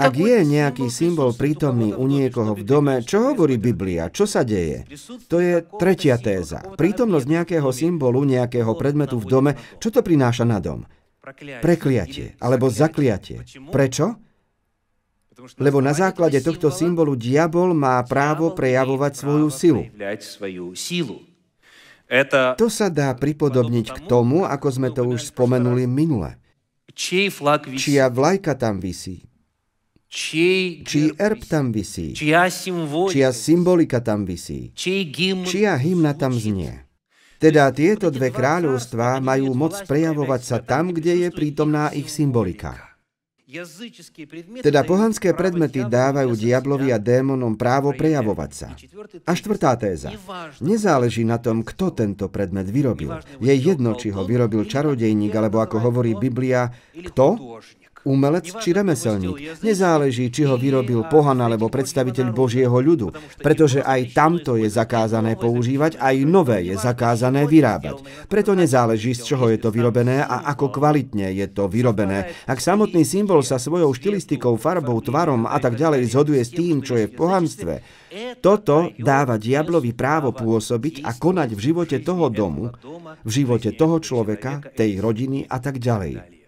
[0.01, 4.89] Ak je nejaký symbol prítomný u niekoho v dome, čo hovorí Biblia, čo sa deje?
[5.29, 6.65] To je tretia téza.
[6.75, 10.89] Prítomnosť nejakého symbolu, nejakého predmetu v dome, čo to prináša na dom?
[11.63, 13.47] Prekliatie alebo zakliatie.
[13.71, 14.19] Prečo?
[15.59, 19.83] Lebo na základe tohto symbolu diabol má právo prejavovať svoju silu.
[22.61, 26.37] To sa dá pripodobniť k tomu, ako sme to už spomenuli minule.
[26.93, 29.32] Čia vlajka tam visí?
[30.13, 30.85] Čí,
[31.17, 36.85] erb tam visí, čia, symbolika tam visí, čia hymna tam znie.
[37.41, 42.93] Teda tieto dve kráľovstvá majú moc prejavovať sa tam, kde je prítomná ich symbolika.
[44.61, 48.69] Teda pohanské predmety dávajú diablovi a démonom právo prejavovať sa.
[49.25, 50.13] A štvrtá téza.
[50.61, 53.17] Nezáleží na tom, kto tento predmet vyrobil.
[53.41, 56.69] Je jedno, či ho vyrobil čarodejník, alebo ako hovorí Biblia,
[57.13, 57.61] kto
[58.05, 59.63] umelec či remeselník.
[59.63, 65.99] Nezáleží, či ho vyrobil pohan alebo predstaviteľ Božieho ľudu, pretože aj tamto je zakázané používať,
[65.99, 68.03] aj nové je zakázané vyrábať.
[68.27, 72.35] Preto nezáleží, z čoho je to vyrobené a ako kvalitne je to vyrobené.
[72.47, 76.99] Ak samotný symbol sa svojou štilistikou, farbou, tvarom a tak ďalej zhoduje s tým, čo
[76.99, 77.75] je v pohanstve,
[78.45, 82.69] toto dáva diablovi právo pôsobiť a konať v živote toho domu,
[83.25, 86.42] v živote toho človeka, tej rodiny a tak ďalej.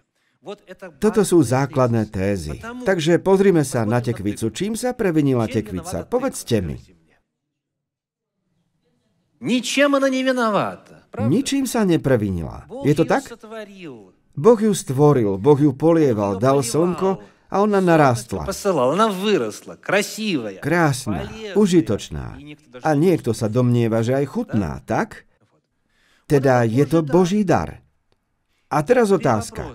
[1.01, 2.61] Toto sú základné tézy.
[2.85, 4.53] Takže pozrime sa na tekvicu.
[4.53, 6.05] Čím sa previnila tekvica?
[6.05, 6.77] Povedzte mi.
[9.41, 11.05] Ničím ona nevinováta.
[11.25, 12.69] Ničím sa neprevinila.
[12.85, 13.25] Je to tak?
[14.35, 18.43] Boh ju stvoril, Boh ju polieval, dal slnko a ona narástla.
[20.59, 21.21] Krásna,
[21.55, 22.35] užitočná.
[22.83, 25.23] A niekto sa domnieva, že aj chutná, tak?
[26.27, 27.79] Teda je to Boží dar.
[28.67, 29.71] A teraz otázka.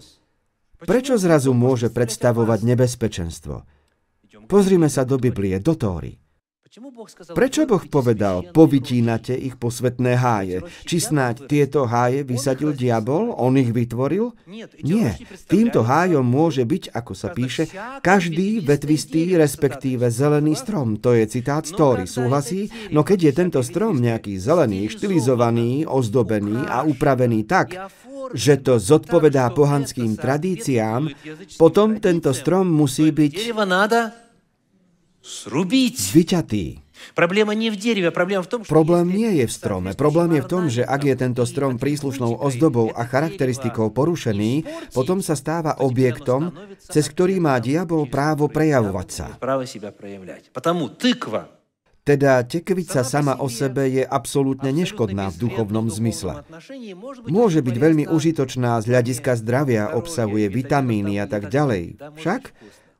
[0.80, 3.64] Prečo zrazu môže predstavovať nebezpečenstvo?
[4.48, 6.18] Pozrime sa do Biblie, do Tóry.
[7.34, 10.62] Prečo Boh povedal, povytínate ich posvetné háje?
[10.86, 14.30] Či snáď tieto háje vysadil diabol, on ich vytvoril?
[14.86, 15.18] Nie,
[15.50, 17.66] týmto hájom môže byť, ako sa píše,
[18.06, 21.02] každý vetvistý, respektíve zelený strom.
[21.02, 22.70] To je citát Story, súhlasí?
[22.94, 27.74] No keď je tento strom nejaký zelený, štilizovaný, ozdobený a upravený tak,
[28.36, 31.10] že to zodpovedá pohanským tradíciám,
[31.56, 33.34] potom tento strom musí byť
[36.12, 36.64] vyťatý.
[38.68, 39.90] Problém nie je v strome.
[39.96, 45.24] Problém je v tom, že ak je tento strom príslušnou ozdobou a charakteristikou porušený, potom
[45.24, 49.26] sa stáva objektom, cez ktorý má diabol právo prejavovať sa.
[52.10, 56.42] Teda tekvica sama o sebe je absolútne neškodná v duchovnom zmysle.
[57.30, 62.02] Môže byť veľmi užitočná z hľadiska zdravia, obsahuje vitamíny a tak ďalej.
[62.18, 62.50] Však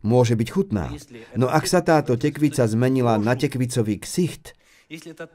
[0.07, 0.95] môže byť chutná.
[1.35, 4.55] No ak sa táto tekvica zmenila na tekvicový ksicht,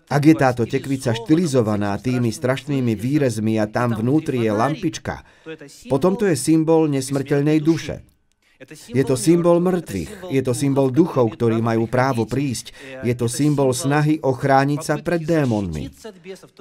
[0.08, 5.28] ak je táto tekvica štilizovaná tými strašnými výrezmi a tam vnútri je lampička,
[5.92, 8.08] potom to je symbol nesmrteľnej duše.
[8.90, 12.74] Je to symbol mŕtvych, je to symbol duchov, ktorí majú právo prísť,
[13.06, 15.92] je to symbol snahy ochrániť sa pred démonmi.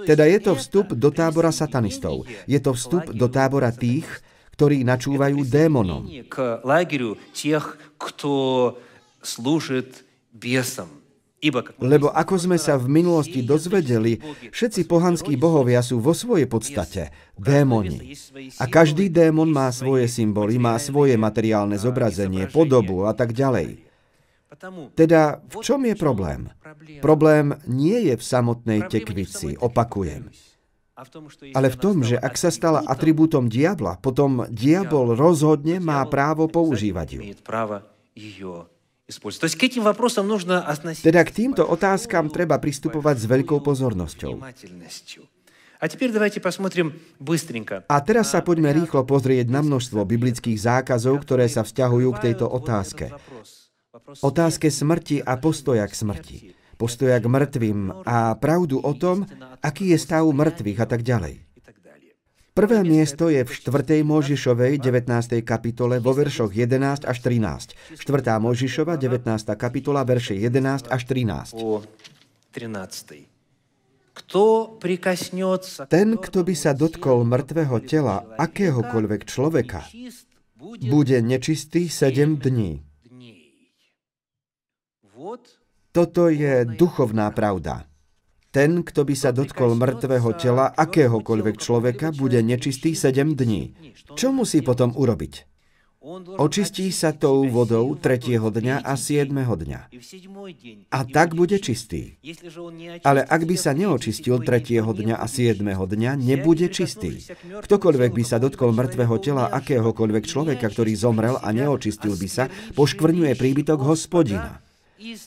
[0.04, 4.06] Teda je to vstup do tábora satanistov, je to vstup do tábora tých,
[4.54, 6.06] ktorí načúvajú démonom.
[6.30, 6.62] K.
[11.82, 14.16] Lebo ako sme sa v minulosti dozvedeli,
[14.48, 18.16] všetci pohanskí bohovia sú vo svojej podstate démoni.
[18.60, 23.84] A každý démon má svoje symboly, má svoje materiálne zobrazenie, podobu a tak ďalej.
[24.94, 26.48] Teda v čom je problém?
[27.02, 30.30] Problém nie je v samotnej tekvici, opakujem.
[31.58, 37.08] Ale v tom, že ak sa stala atribútom diabla, potom diabol rozhodne má právo používať
[37.18, 37.20] ju.
[41.04, 44.40] Teda k týmto otázkam treba pristupovať s veľkou pozornosťou.
[47.84, 52.48] A teraz sa poďme rýchlo pozrieť na množstvo biblických zákazov, ktoré sa vzťahujú k tejto
[52.48, 53.12] otázke.
[54.24, 56.36] Otázke smrti a postoja k smrti.
[56.80, 59.28] Postoja k mŕtvým a pravdu o tom,
[59.60, 61.53] aký je stav mŕtvych a tak ďalej.
[62.54, 64.06] Prvé miesto je v 4.
[64.06, 65.42] Možišovej 19.
[65.42, 67.98] kapitole vo veršoch 11 až 13.
[67.98, 67.98] 4.
[68.38, 69.26] Možišova 19.
[69.58, 71.50] kapitola verše 11 až 13.
[75.90, 79.90] Ten, kto by sa dotkol mŕtvého tela akéhokoľvek človeka,
[80.86, 82.86] bude nečistý 7 dní.
[85.90, 87.90] Toto je duchovná pravda.
[88.54, 93.74] Ten, kto by sa dotkol mŕtvého tela akéhokoľvek človeka, bude nečistý 7 dní.
[94.14, 95.50] Čo musí potom urobiť?
[96.36, 99.88] Očistí sa tou vodou tretieho dňa a siedmeho dňa.
[100.92, 102.20] A tak bude čistý.
[103.02, 107.24] Ale ak by sa neočistil tretieho dňa a siedmeho dňa, nebude čistý.
[107.40, 113.32] Ktokoľvek by sa dotkol mŕtvého tela akéhokoľvek človeka, ktorý zomrel a neočistil by sa, poškvrňuje
[113.34, 114.63] príbytok hospodina.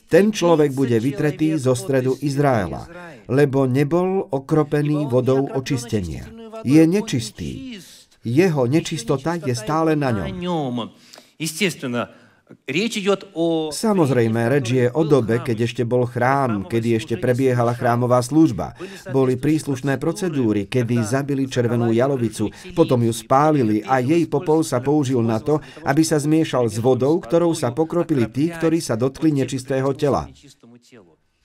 [0.08, 2.88] Ten človek bude vytretý zo stredu Izraela,
[3.28, 6.24] lebo nebol okropený vodou očistenia.
[6.64, 7.76] Je nečistý.
[8.24, 10.78] Jeho nečistota je stále na ňom.
[13.72, 18.72] Samozrejme, reč je o dobe, keď ešte bol chrám, kedy ešte prebiehala chrámová služba.
[19.12, 25.20] Boli príslušné procedúry, kedy zabili červenú jalovicu, potom ju spálili a jej popol sa použil
[25.20, 29.92] na to, aby sa zmiešal s vodou, ktorou sa pokropili tí, ktorí sa dotkli nečistého
[29.92, 30.32] tela.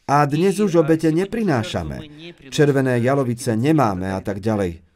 [0.06, 1.98] A dnes už obete neprinášame.
[2.50, 4.91] Červené jalovice nemáme a tak ďalej.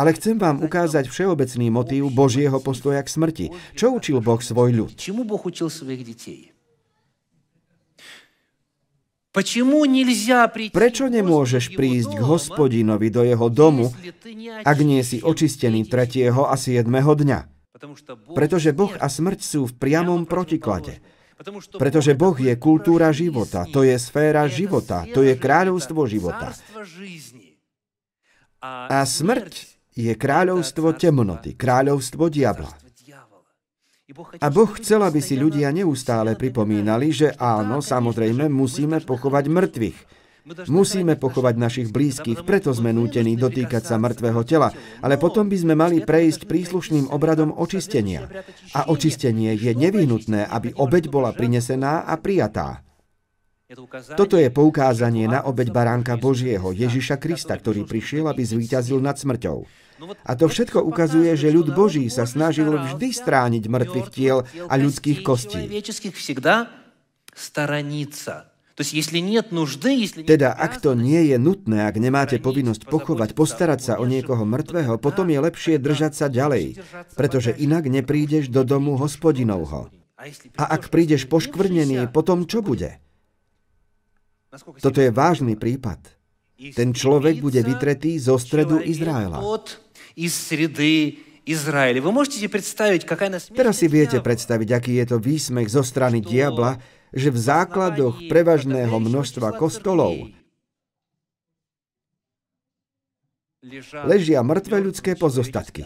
[0.00, 3.46] Ale chcem vám ukázať všeobecný motív Božieho postoja k smrti.
[3.76, 4.96] Čo učil Boh svoj ľud?
[4.96, 6.48] Čemu Boh učil svojich detí?
[10.72, 13.92] Prečo nemôžeš prísť k hospodinovi do jeho domu,
[14.64, 16.32] ak nie si očistený 3.
[16.32, 16.88] a 7.
[16.88, 17.38] dňa?
[18.32, 21.04] Pretože Boh a smrť sú v priamom protiklade.
[21.76, 26.56] Pretože Boh je kultúra života, to je sféra života, to je kráľovstvo života.
[28.64, 32.70] A smrť je kráľovstvo temnoty, kráľovstvo diabla.
[34.42, 39.98] A Boh chcel, aby si ľudia neustále pripomínali, že áno, samozrejme, musíme pochovať mŕtvych.
[40.66, 45.74] Musíme pochovať našich blízkych, preto sme nútení dotýkať sa mŕtvého tela, ale potom by sme
[45.78, 48.26] mali prejsť príslušným obradom očistenia.
[48.74, 52.82] A očistenie je nevyhnutné, aby obeď bola prinesená a prijatá.
[54.18, 59.62] Toto je poukázanie na obeď baránka Božieho, Ježiša Krista, ktorý prišiel, aby zvíťazil nad smrťou.
[60.26, 65.22] A to všetko ukazuje, že ľud Boží sa snažil vždy strániť mŕtvych tiel a ľudských
[65.22, 65.70] kostí.
[70.24, 74.96] Teda ak to nie je nutné, ak nemáte povinnosť pochovať, postarať sa o niekoho mŕtvého,
[74.96, 76.80] potom je lepšie držať sa ďalej,
[77.12, 79.92] pretože inak neprídeš do domu hospodinovho.
[80.56, 82.98] A ak prídeš poškvrnený, potom čo bude?
[84.82, 86.00] Toto je vážny prípad.
[86.74, 89.40] Ten človek bude vytretý zo stredu Izraela.
[93.56, 96.76] Teraz si viete predstaviť, aký je to výsmech zo strany diabla,
[97.10, 100.30] že v základoch prevažného množstva kostolov
[104.08, 105.84] ležia mŕtve ľudské pozostatky.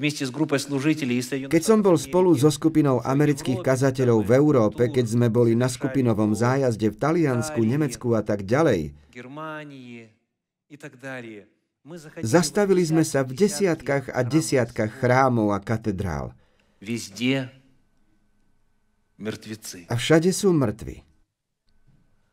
[0.00, 6.32] Keď som bol spolu so skupinou amerických kazateľov v Európe, keď sme boli na skupinovom
[6.32, 8.96] zájazde v Taliansku, Nemecku a tak ďalej,
[12.24, 16.32] zastavili sme sa v desiatkách a desiatkách chrámov a katedrál.
[19.84, 21.09] A všade sú mŕtvi.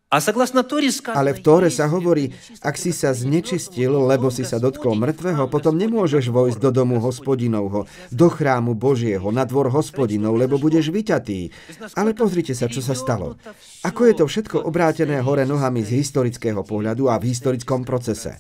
[0.08, 2.32] Ale v Tóre sa hovorí,
[2.64, 7.92] ak si sa znečistil, lebo si sa dotkol mŕtvého, potom nemôžeš vojsť do domu hospodinovho,
[8.16, 11.52] do chrámu Božieho, na dvor hospodinov, lebo budeš vyťatý.
[12.00, 13.36] Ale pozrite sa, čo sa stalo.
[13.84, 18.40] Ako je to všetko obrátené hore nohami z historického pohľadu a v historickom procese.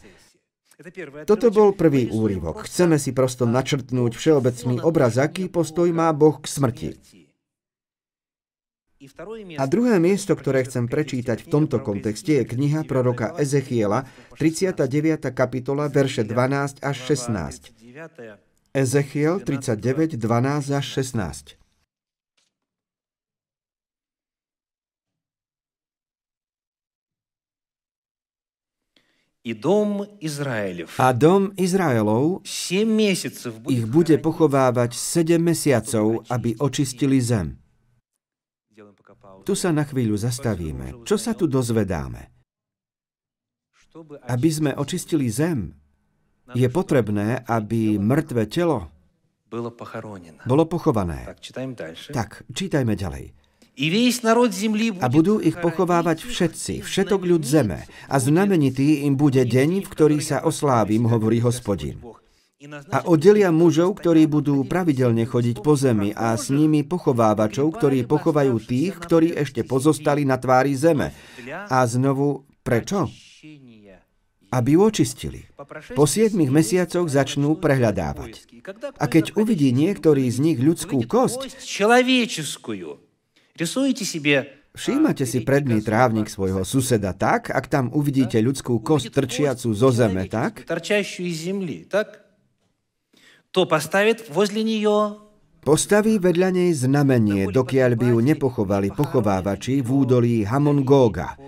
[1.27, 2.63] Toto bol prvý úryvok.
[2.63, 6.89] Chceme si prosto načrtnúť všeobecný obraz, aký postoj má Boh k smrti.
[9.61, 14.09] A druhé miesto, ktoré chcem prečítať v tomto kontexte, je kniha proroka Ezechiela,
[14.41, 15.29] 39.
[15.37, 17.77] kapitola, verše 12 až 16.
[18.73, 21.61] Ezechiel 39, 12 až 16.
[30.97, 32.43] A dom Izraelov
[33.69, 37.66] ich bude pochovávať 7 mesiacov, aby očistili zem.
[39.47, 41.07] Tu sa na chvíľu zastavíme.
[41.07, 42.35] Čo sa tu dozvedáme?
[44.27, 45.71] Aby sme očistili zem,
[46.51, 48.91] je potrebné, aby mŕtve telo
[49.47, 51.31] bolo pochované.
[52.11, 53.31] Tak, čítajme ďalej.
[54.99, 57.87] A budú ich pochovávať všetci, všetok ľud zeme.
[58.11, 62.03] A znamenitý im bude deň, v ktorý sa oslávim, hovorí hospodin
[62.89, 68.57] a oddelia mužov, ktorí budú pravidelne chodiť po zemi a s nimi pochovávačov, ktorí pochovajú
[68.57, 71.13] tých, ktorí ešte pozostali na tvári zeme.
[71.69, 73.13] A znovu, prečo?
[74.49, 75.45] Aby ju očistili.
[75.93, 78.49] Po siedmých mesiacoch začnú prehľadávať.
[78.97, 81.61] A keď uvidí niektorý z nich ľudskú kosť,
[84.77, 90.25] Všímate si predný trávnik svojho suseda tak, ak tam uvidíte ľudskú kosť trčiacu zo zeme,
[90.25, 90.65] tak?
[93.56, 95.22] to postaviť возле нее
[95.62, 101.38] Postaví vedľa nej znamenie, dokiaľ by ju nepochovali pochovávači v údolí Hamon Góga.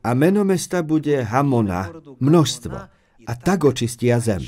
[0.00, 1.92] A meno mesta bude Hamona,
[2.24, 2.76] množstvo.
[3.28, 4.40] A tak očistia zem.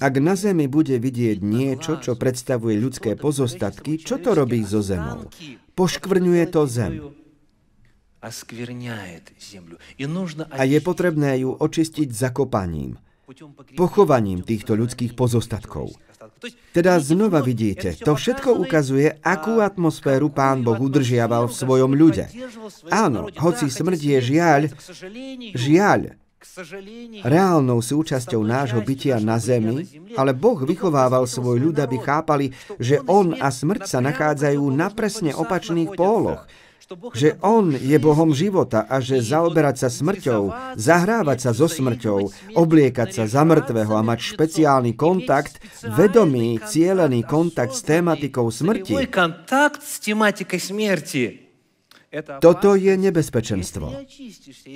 [0.00, 5.28] Ak na zemi bude vidieť niečo, čo predstavuje ľudské pozostatky, čo to robí so zemou?
[5.76, 7.12] Poškvrňuje to zem.
[10.51, 12.99] A je potrebné ju očistiť zakopaním,
[13.79, 15.95] pochovaním týchto ľudských pozostatkov.
[16.75, 22.27] Teda znova vidíte, to všetko ukazuje, akú atmosféru pán Boh udržiaval v svojom ľude.
[22.91, 24.61] Áno, hoci smrť je žiaľ,
[25.55, 26.19] žiaľ,
[27.23, 29.87] reálnou súčasťou nášho bytia na zemi,
[30.19, 35.31] ale Boh vychovával svoj ľud, aby chápali, že On a smrť sa nachádzajú na presne
[35.35, 36.47] opačných póloch
[37.13, 43.09] že On je Bohom života a že zaoberať sa smrťou, zahrávať sa so smrťou, obliekať
[43.13, 49.05] sa za mŕtvého a mať špeciálny kontakt, vedomý, cielený kontakt s tématikou smrti,
[52.41, 53.93] toto je nebezpečenstvo.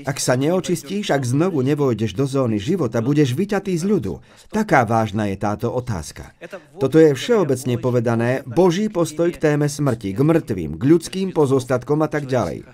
[0.05, 4.21] Ak sa neočistíš, ak znovu nevojdeš do zóny života, budeš vyťatý z ľudu.
[4.53, 6.29] Taká vážna je táto otázka.
[6.77, 12.09] Toto je všeobecne povedané Boží postoj k téme smrti, k mŕtvým, k ľudským pozostatkom a
[12.09, 12.69] tak ďalej.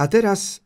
[0.00, 0.64] A teraz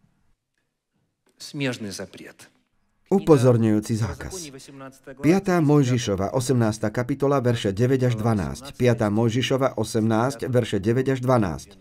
[3.08, 4.52] Upozorňujúci zákaz.
[4.52, 5.64] 5.
[5.64, 6.92] Mojžišova, 18.
[6.92, 8.76] kapitola, verše 9 až 12.
[8.76, 9.08] 5.
[9.08, 11.80] Mojžišova, 18, verše 9 až 12.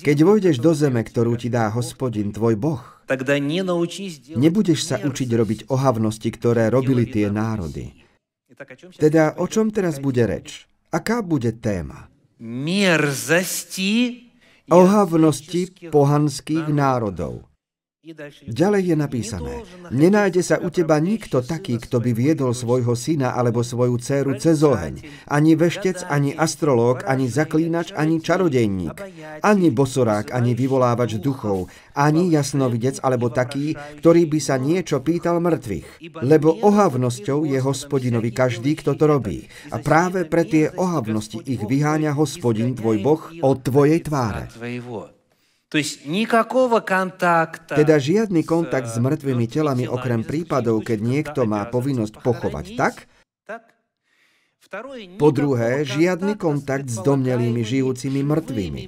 [0.00, 2.80] Keď vojdeš do zeme, ktorú ti dá hospodin, tvoj Boh,
[4.32, 7.92] nebudeš sa učiť robiť ohavnosti, ktoré robili tie národy.
[8.96, 10.64] Teda o čom teraz bude reč?
[10.88, 12.08] Aká bude téma?
[12.40, 14.25] Mierzesti
[14.70, 17.46] ohavnosti pohanských národov.
[18.46, 19.54] Ďalej je napísané,
[19.90, 24.62] nenájde sa u teba nikto taký, kto by viedol svojho syna alebo svoju dceru cez
[24.62, 25.02] oheň.
[25.26, 28.94] Ani veštec, ani astrológ, ani zaklínač, ani čarodejník,
[29.42, 31.66] ani bosorák, ani vyvolávač duchov,
[31.98, 36.06] ani jasnovidec alebo taký, ktorý by sa niečo pýtal mŕtvych.
[36.22, 39.50] Lebo ohavnosťou je hospodinovi každý, kto to robí.
[39.74, 44.46] A práve pre tie ohavnosti ich vyháňa hospodin, tvoj boh, od tvojej tváre.
[47.66, 53.10] Teda žiadny kontakt s mŕtvými telami okrem prípadov, keď niekto má povinnosť pochovať tak,
[55.18, 58.82] po druhé, žiadny kontakt s domnelými žijúcimi mŕtvými.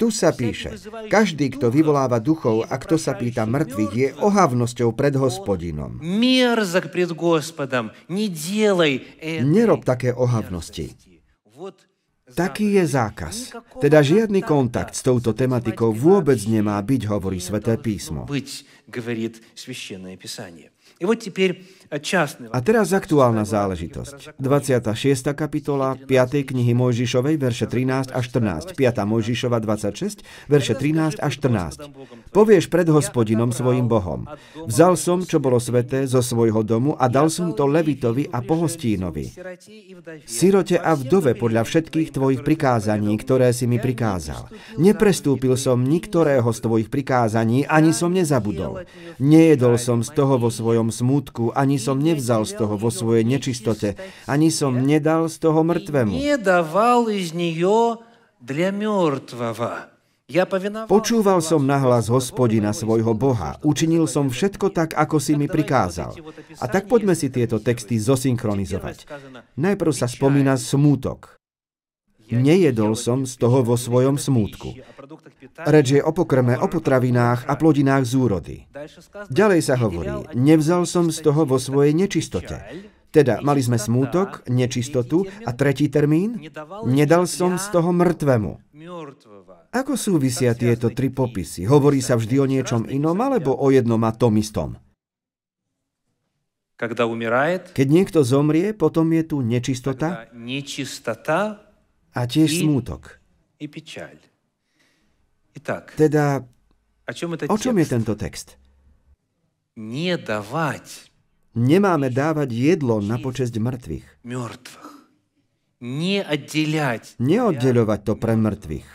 [0.00, 0.72] Tu sa píše,
[1.12, 6.00] každý, kto vyvoláva duchov a kto sa pýta mŕtvych, je ohavnosťou pred hospodinom.
[9.44, 10.96] Nerob také ohavnosti.
[12.34, 13.52] Taký je zákaz.
[13.78, 18.26] Teda žiadny kontakt s touto tematikou vôbec nemá byť, hovorí Sveté písmo.
[21.92, 24.40] A teraz aktuálna záležitosť.
[24.40, 25.36] 26.
[25.36, 26.08] kapitola 5.
[26.40, 28.72] knihy Mojžišovej, verše 13 až 14.
[28.72, 29.04] 5.
[29.04, 31.92] Mojžišova 26, verše 13 až 14.
[32.32, 34.24] Povieš pred hospodinom svojim Bohom.
[34.64, 39.28] Vzal som, čo bolo sveté, zo svojho domu a dal som to Levitovi a pohostínovi.
[40.24, 44.48] Sirote a vdove podľa všetkých tvojich prikázaní, ktoré si mi prikázal.
[44.80, 48.88] Neprestúpil som niktorého z tvojich prikázaní, ani som nezabudol.
[49.20, 53.97] Nejedol som z toho vo svojom smútku, ani som nevzal z toho vo svojej nečistote,
[54.29, 56.13] ani som nedal z toho mŕtvemu.
[56.13, 58.05] Nedával iz neho
[58.37, 59.97] для мертвого.
[60.91, 63.55] Počúval som nahlas hospodina svojho Boha.
[63.63, 66.19] Učinil som všetko tak, ako si mi prikázal.
[66.59, 69.07] A tak poďme si tieto texty zosynchronizovať.
[69.55, 71.39] Najprv sa spomína smútok.
[72.27, 74.75] Nejedol som z toho vo svojom smútku.
[75.68, 78.56] Reč je o pokrme, o potravinách a plodinách z úrody.
[79.28, 82.60] Ďalej sa hovorí, nevzal som z toho vo svojej nečistote.
[83.12, 86.48] Teda mali sme smútok, nečistotu a tretí termín?
[86.88, 88.52] Nedal som z toho mŕtvemu.
[89.72, 91.68] Ako súvisia tieto tri popisy?
[91.68, 94.80] Hovorí sa vždy o niečom inom alebo o jednom a tom istom?
[96.80, 100.26] Keď niekto zomrie, potom je tu nečistota
[102.12, 103.22] a tiež smútok.
[105.96, 106.44] Teda,
[107.48, 108.56] o čom je tento text?
[111.52, 114.06] Nemáme dávať jedlo na počesť mŕtvych.
[117.20, 118.88] Neoddeľovať to pre mŕtvych.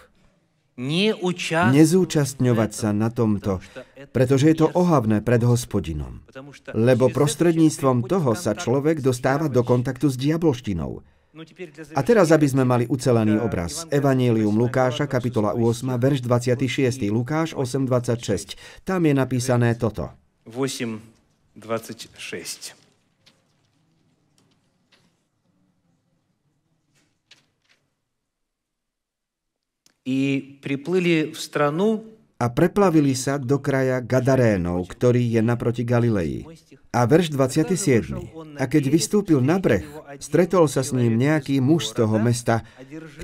[0.78, 3.58] Nezúčastňovať sa na tomto,
[4.14, 6.22] pretože je to ohavné pred hospodinom.
[6.78, 11.02] Lebo prostredníctvom toho sa človek dostáva do kontaktu s diabolštinou.
[11.94, 13.86] A teraz, aby sme mali ucelený obraz.
[13.94, 17.06] Evangelium Lukáša, kapitola 8, verš 26.
[17.14, 18.58] Lukáš 8.26.
[18.82, 20.10] Tam je napísané toto.
[20.50, 22.74] 8.26.
[30.08, 30.20] I
[30.64, 36.46] priplili v stranu a preplavili sa do kraja Gadarénov, ktorý je naproti Galilei.
[36.94, 38.58] A verš 27.
[38.58, 39.86] A keď vystúpil na breh,
[40.22, 42.62] stretol sa s ním nejaký muž z toho mesta,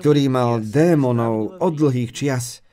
[0.01, 2.65] ktorý mal démonov od dlhých čias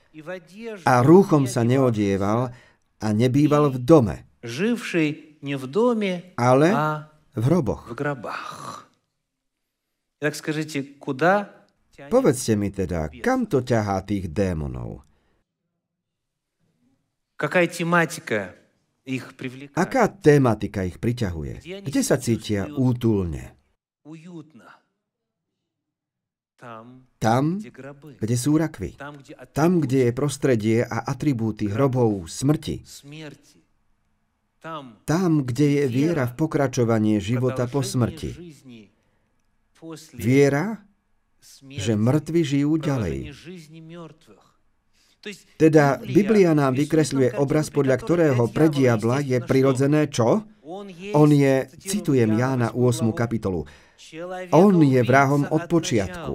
[0.84, 2.52] a rúchom sa neodieval
[3.00, 4.16] a nebýval v dome,
[6.36, 6.68] ale
[7.36, 7.84] v hroboch.
[12.08, 15.09] Povedzte mi teda, kam to ťahá tých démonov?
[19.72, 21.54] Aká tematika ich priťahuje?
[21.80, 23.56] Kde sa cítia útulne?
[27.16, 27.44] Tam,
[28.20, 29.00] kde sú rakvy.
[29.56, 32.84] Tam, kde je prostredie a atribúty hrobov smrti.
[35.08, 38.36] Tam, kde je viera v pokračovanie života po smrti.
[40.20, 40.84] Viera,
[41.64, 43.32] že mŕtvi žijú ďalej.
[45.60, 50.48] Teda Biblia nám vykresľuje obraz, podľa ktorého pre diabla je prirodzené čo?
[51.12, 53.12] On je, citujem Jána 8.
[53.12, 53.68] kapitolu,
[54.48, 56.32] on je vrahom od počiatku.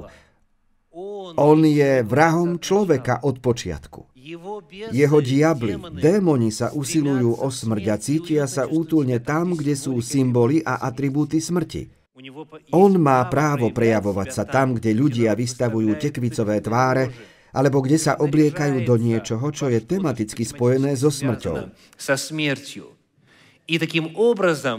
[1.36, 4.14] On je vrahom človeka od počiatku.
[4.94, 10.62] Jeho diabli, démoni sa usilujú o smrť a cítia sa útulne tam, kde sú symboly
[10.62, 11.90] a atribúty smrti.
[12.72, 18.84] On má právo prejavovať sa tam, kde ľudia vystavujú tekvicové tváre, alebo kde sa obliekajú
[18.84, 21.72] do niečoho, čo je tematicky spojené so smrťou.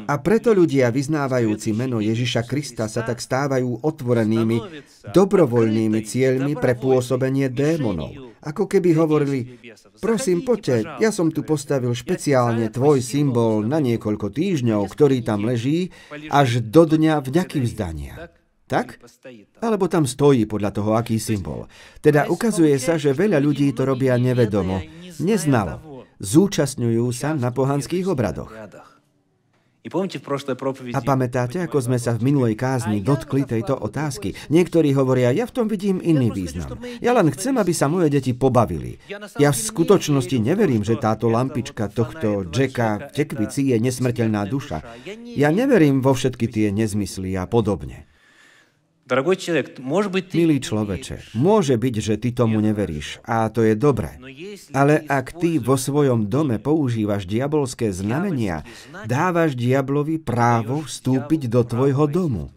[0.06, 4.62] A preto ľudia vyznávajúci meno Ježiša Krista sa tak stávajú otvorenými,
[5.10, 8.36] dobrovoľnými cieľmi pre pôsobenie démonov.
[8.46, 9.58] Ako keby hovorili,
[9.98, 15.90] prosím, poďte, ja som tu postavil špeciálne tvoj symbol na niekoľko týždňov, ktorý tam leží,
[16.30, 18.30] až do dňa vďaky vzdania.
[18.66, 18.98] Tak?
[19.62, 21.70] Alebo tam stojí podľa toho, aký symbol.
[22.02, 24.82] Teda ukazuje sa, že veľa ľudí to robia nevedomo,
[25.22, 28.52] neznalo zúčastňujú sa na pohanských obradoch.
[30.90, 34.34] A pamätáte, ako sme sa v minulej kázni dotkli tejto otázky?
[34.50, 36.74] Niektorí hovoria, ja v tom vidím iný význam.
[36.98, 38.98] Ja len chcem, aby sa moje deti pobavili.
[39.38, 44.82] Ja v skutočnosti neverím, že táto lampička tohto Jacka v tekvici je nesmrteľná duša.
[45.38, 48.10] Ja neverím vo všetky tie nezmysly a podobne.
[50.34, 54.18] Milý človeče, môže byť, že ty tomu neveríš a to je dobré.
[54.74, 58.66] Ale ak ty vo svojom dome používaš diabolské znamenia,
[59.06, 62.50] dávaš diablovi právo vstúpiť do tvojho domu.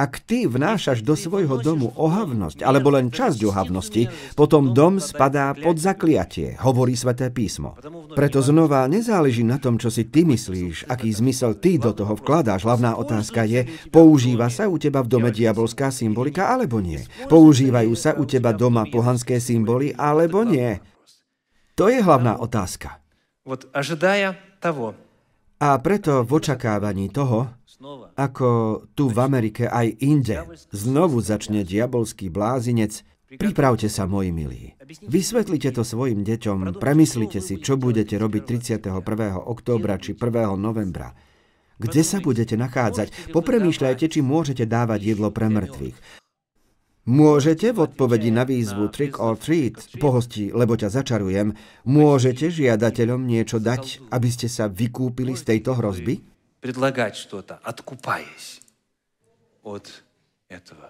[0.00, 5.76] Ak ty vnášaš do svojho domu ohavnosť, alebo len časť ohavnosti, potom dom spadá pod
[5.76, 7.76] zakliatie, hovorí sväté písmo.
[8.16, 12.64] Preto znova nezáleží na tom, čo si ty myslíš, aký zmysel ty do toho vkladáš.
[12.64, 17.04] Hlavná otázka je, používa sa u teba v dome diabolská symbolika, alebo nie?
[17.28, 20.80] Používajú sa u teba doma pohanské symboly, alebo nie?
[21.76, 23.04] To je hlavná otázka.
[25.60, 27.52] A preto v očakávaní toho,
[28.16, 28.48] ako
[28.96, 30.40] tu v Amerike aj inde
[30.72, 33.04] znovu začne diabolský blázinec,
[33.36, 34.72] pripravte sa, moji milí.
[35.04, 38.42] Vysvetlite to svojim deťom, premyslite si, čo budete robiť
[38.88, 39.04] 31.
[39.36, 40.56] októbra či 1.
[40.56, 41.12] novembra.
[41.80, 43.32] Kde sa budete nachádzať?
[43.32, 46.19] Popremýšľajte, či môžete dávať jedlo pre mŕtvych.
[47.05, 51.53] Môžete v odpovedi na výzvu Trick or Treat, pohosti, lebo ťa začarujem,
[51.85, 56.35] môžete žiadateľom niečo dať, aby ste sa vykúpili z tejto hrozby?
[56.65, 58.59] предлагать что-то, откупаясь
[59.61, 59.85] от
[60.49, 60.89] этого.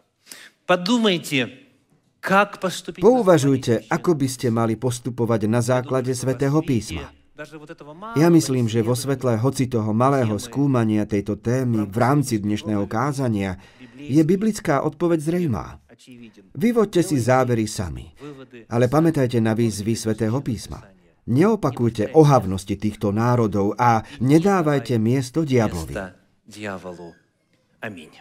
[0.65, 1.51] Подумайте,
[2.23, 7.11] как поступить Pouvažujte, ako by ste mali postupovať na základe svätého písma.
[8.15, 13.59] Ja myslím, že vo svetle hoci toho malého skúmania tejto témy v rámci dnešného kázania
[13.99, 15.83] je biblická odpoveď zrejmá.
[16.56, 18.08] Vyvoďte si závery sami,
[18.72, 20.80] ale pamätajte na výzvy svätého písma.
[21.28, 25.94] Neopakujte ohavnosti týchto národov a nedávajte miesto diablovi.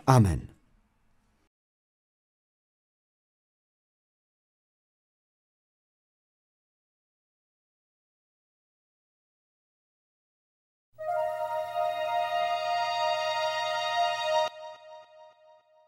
[0.05, 0.58] Amen.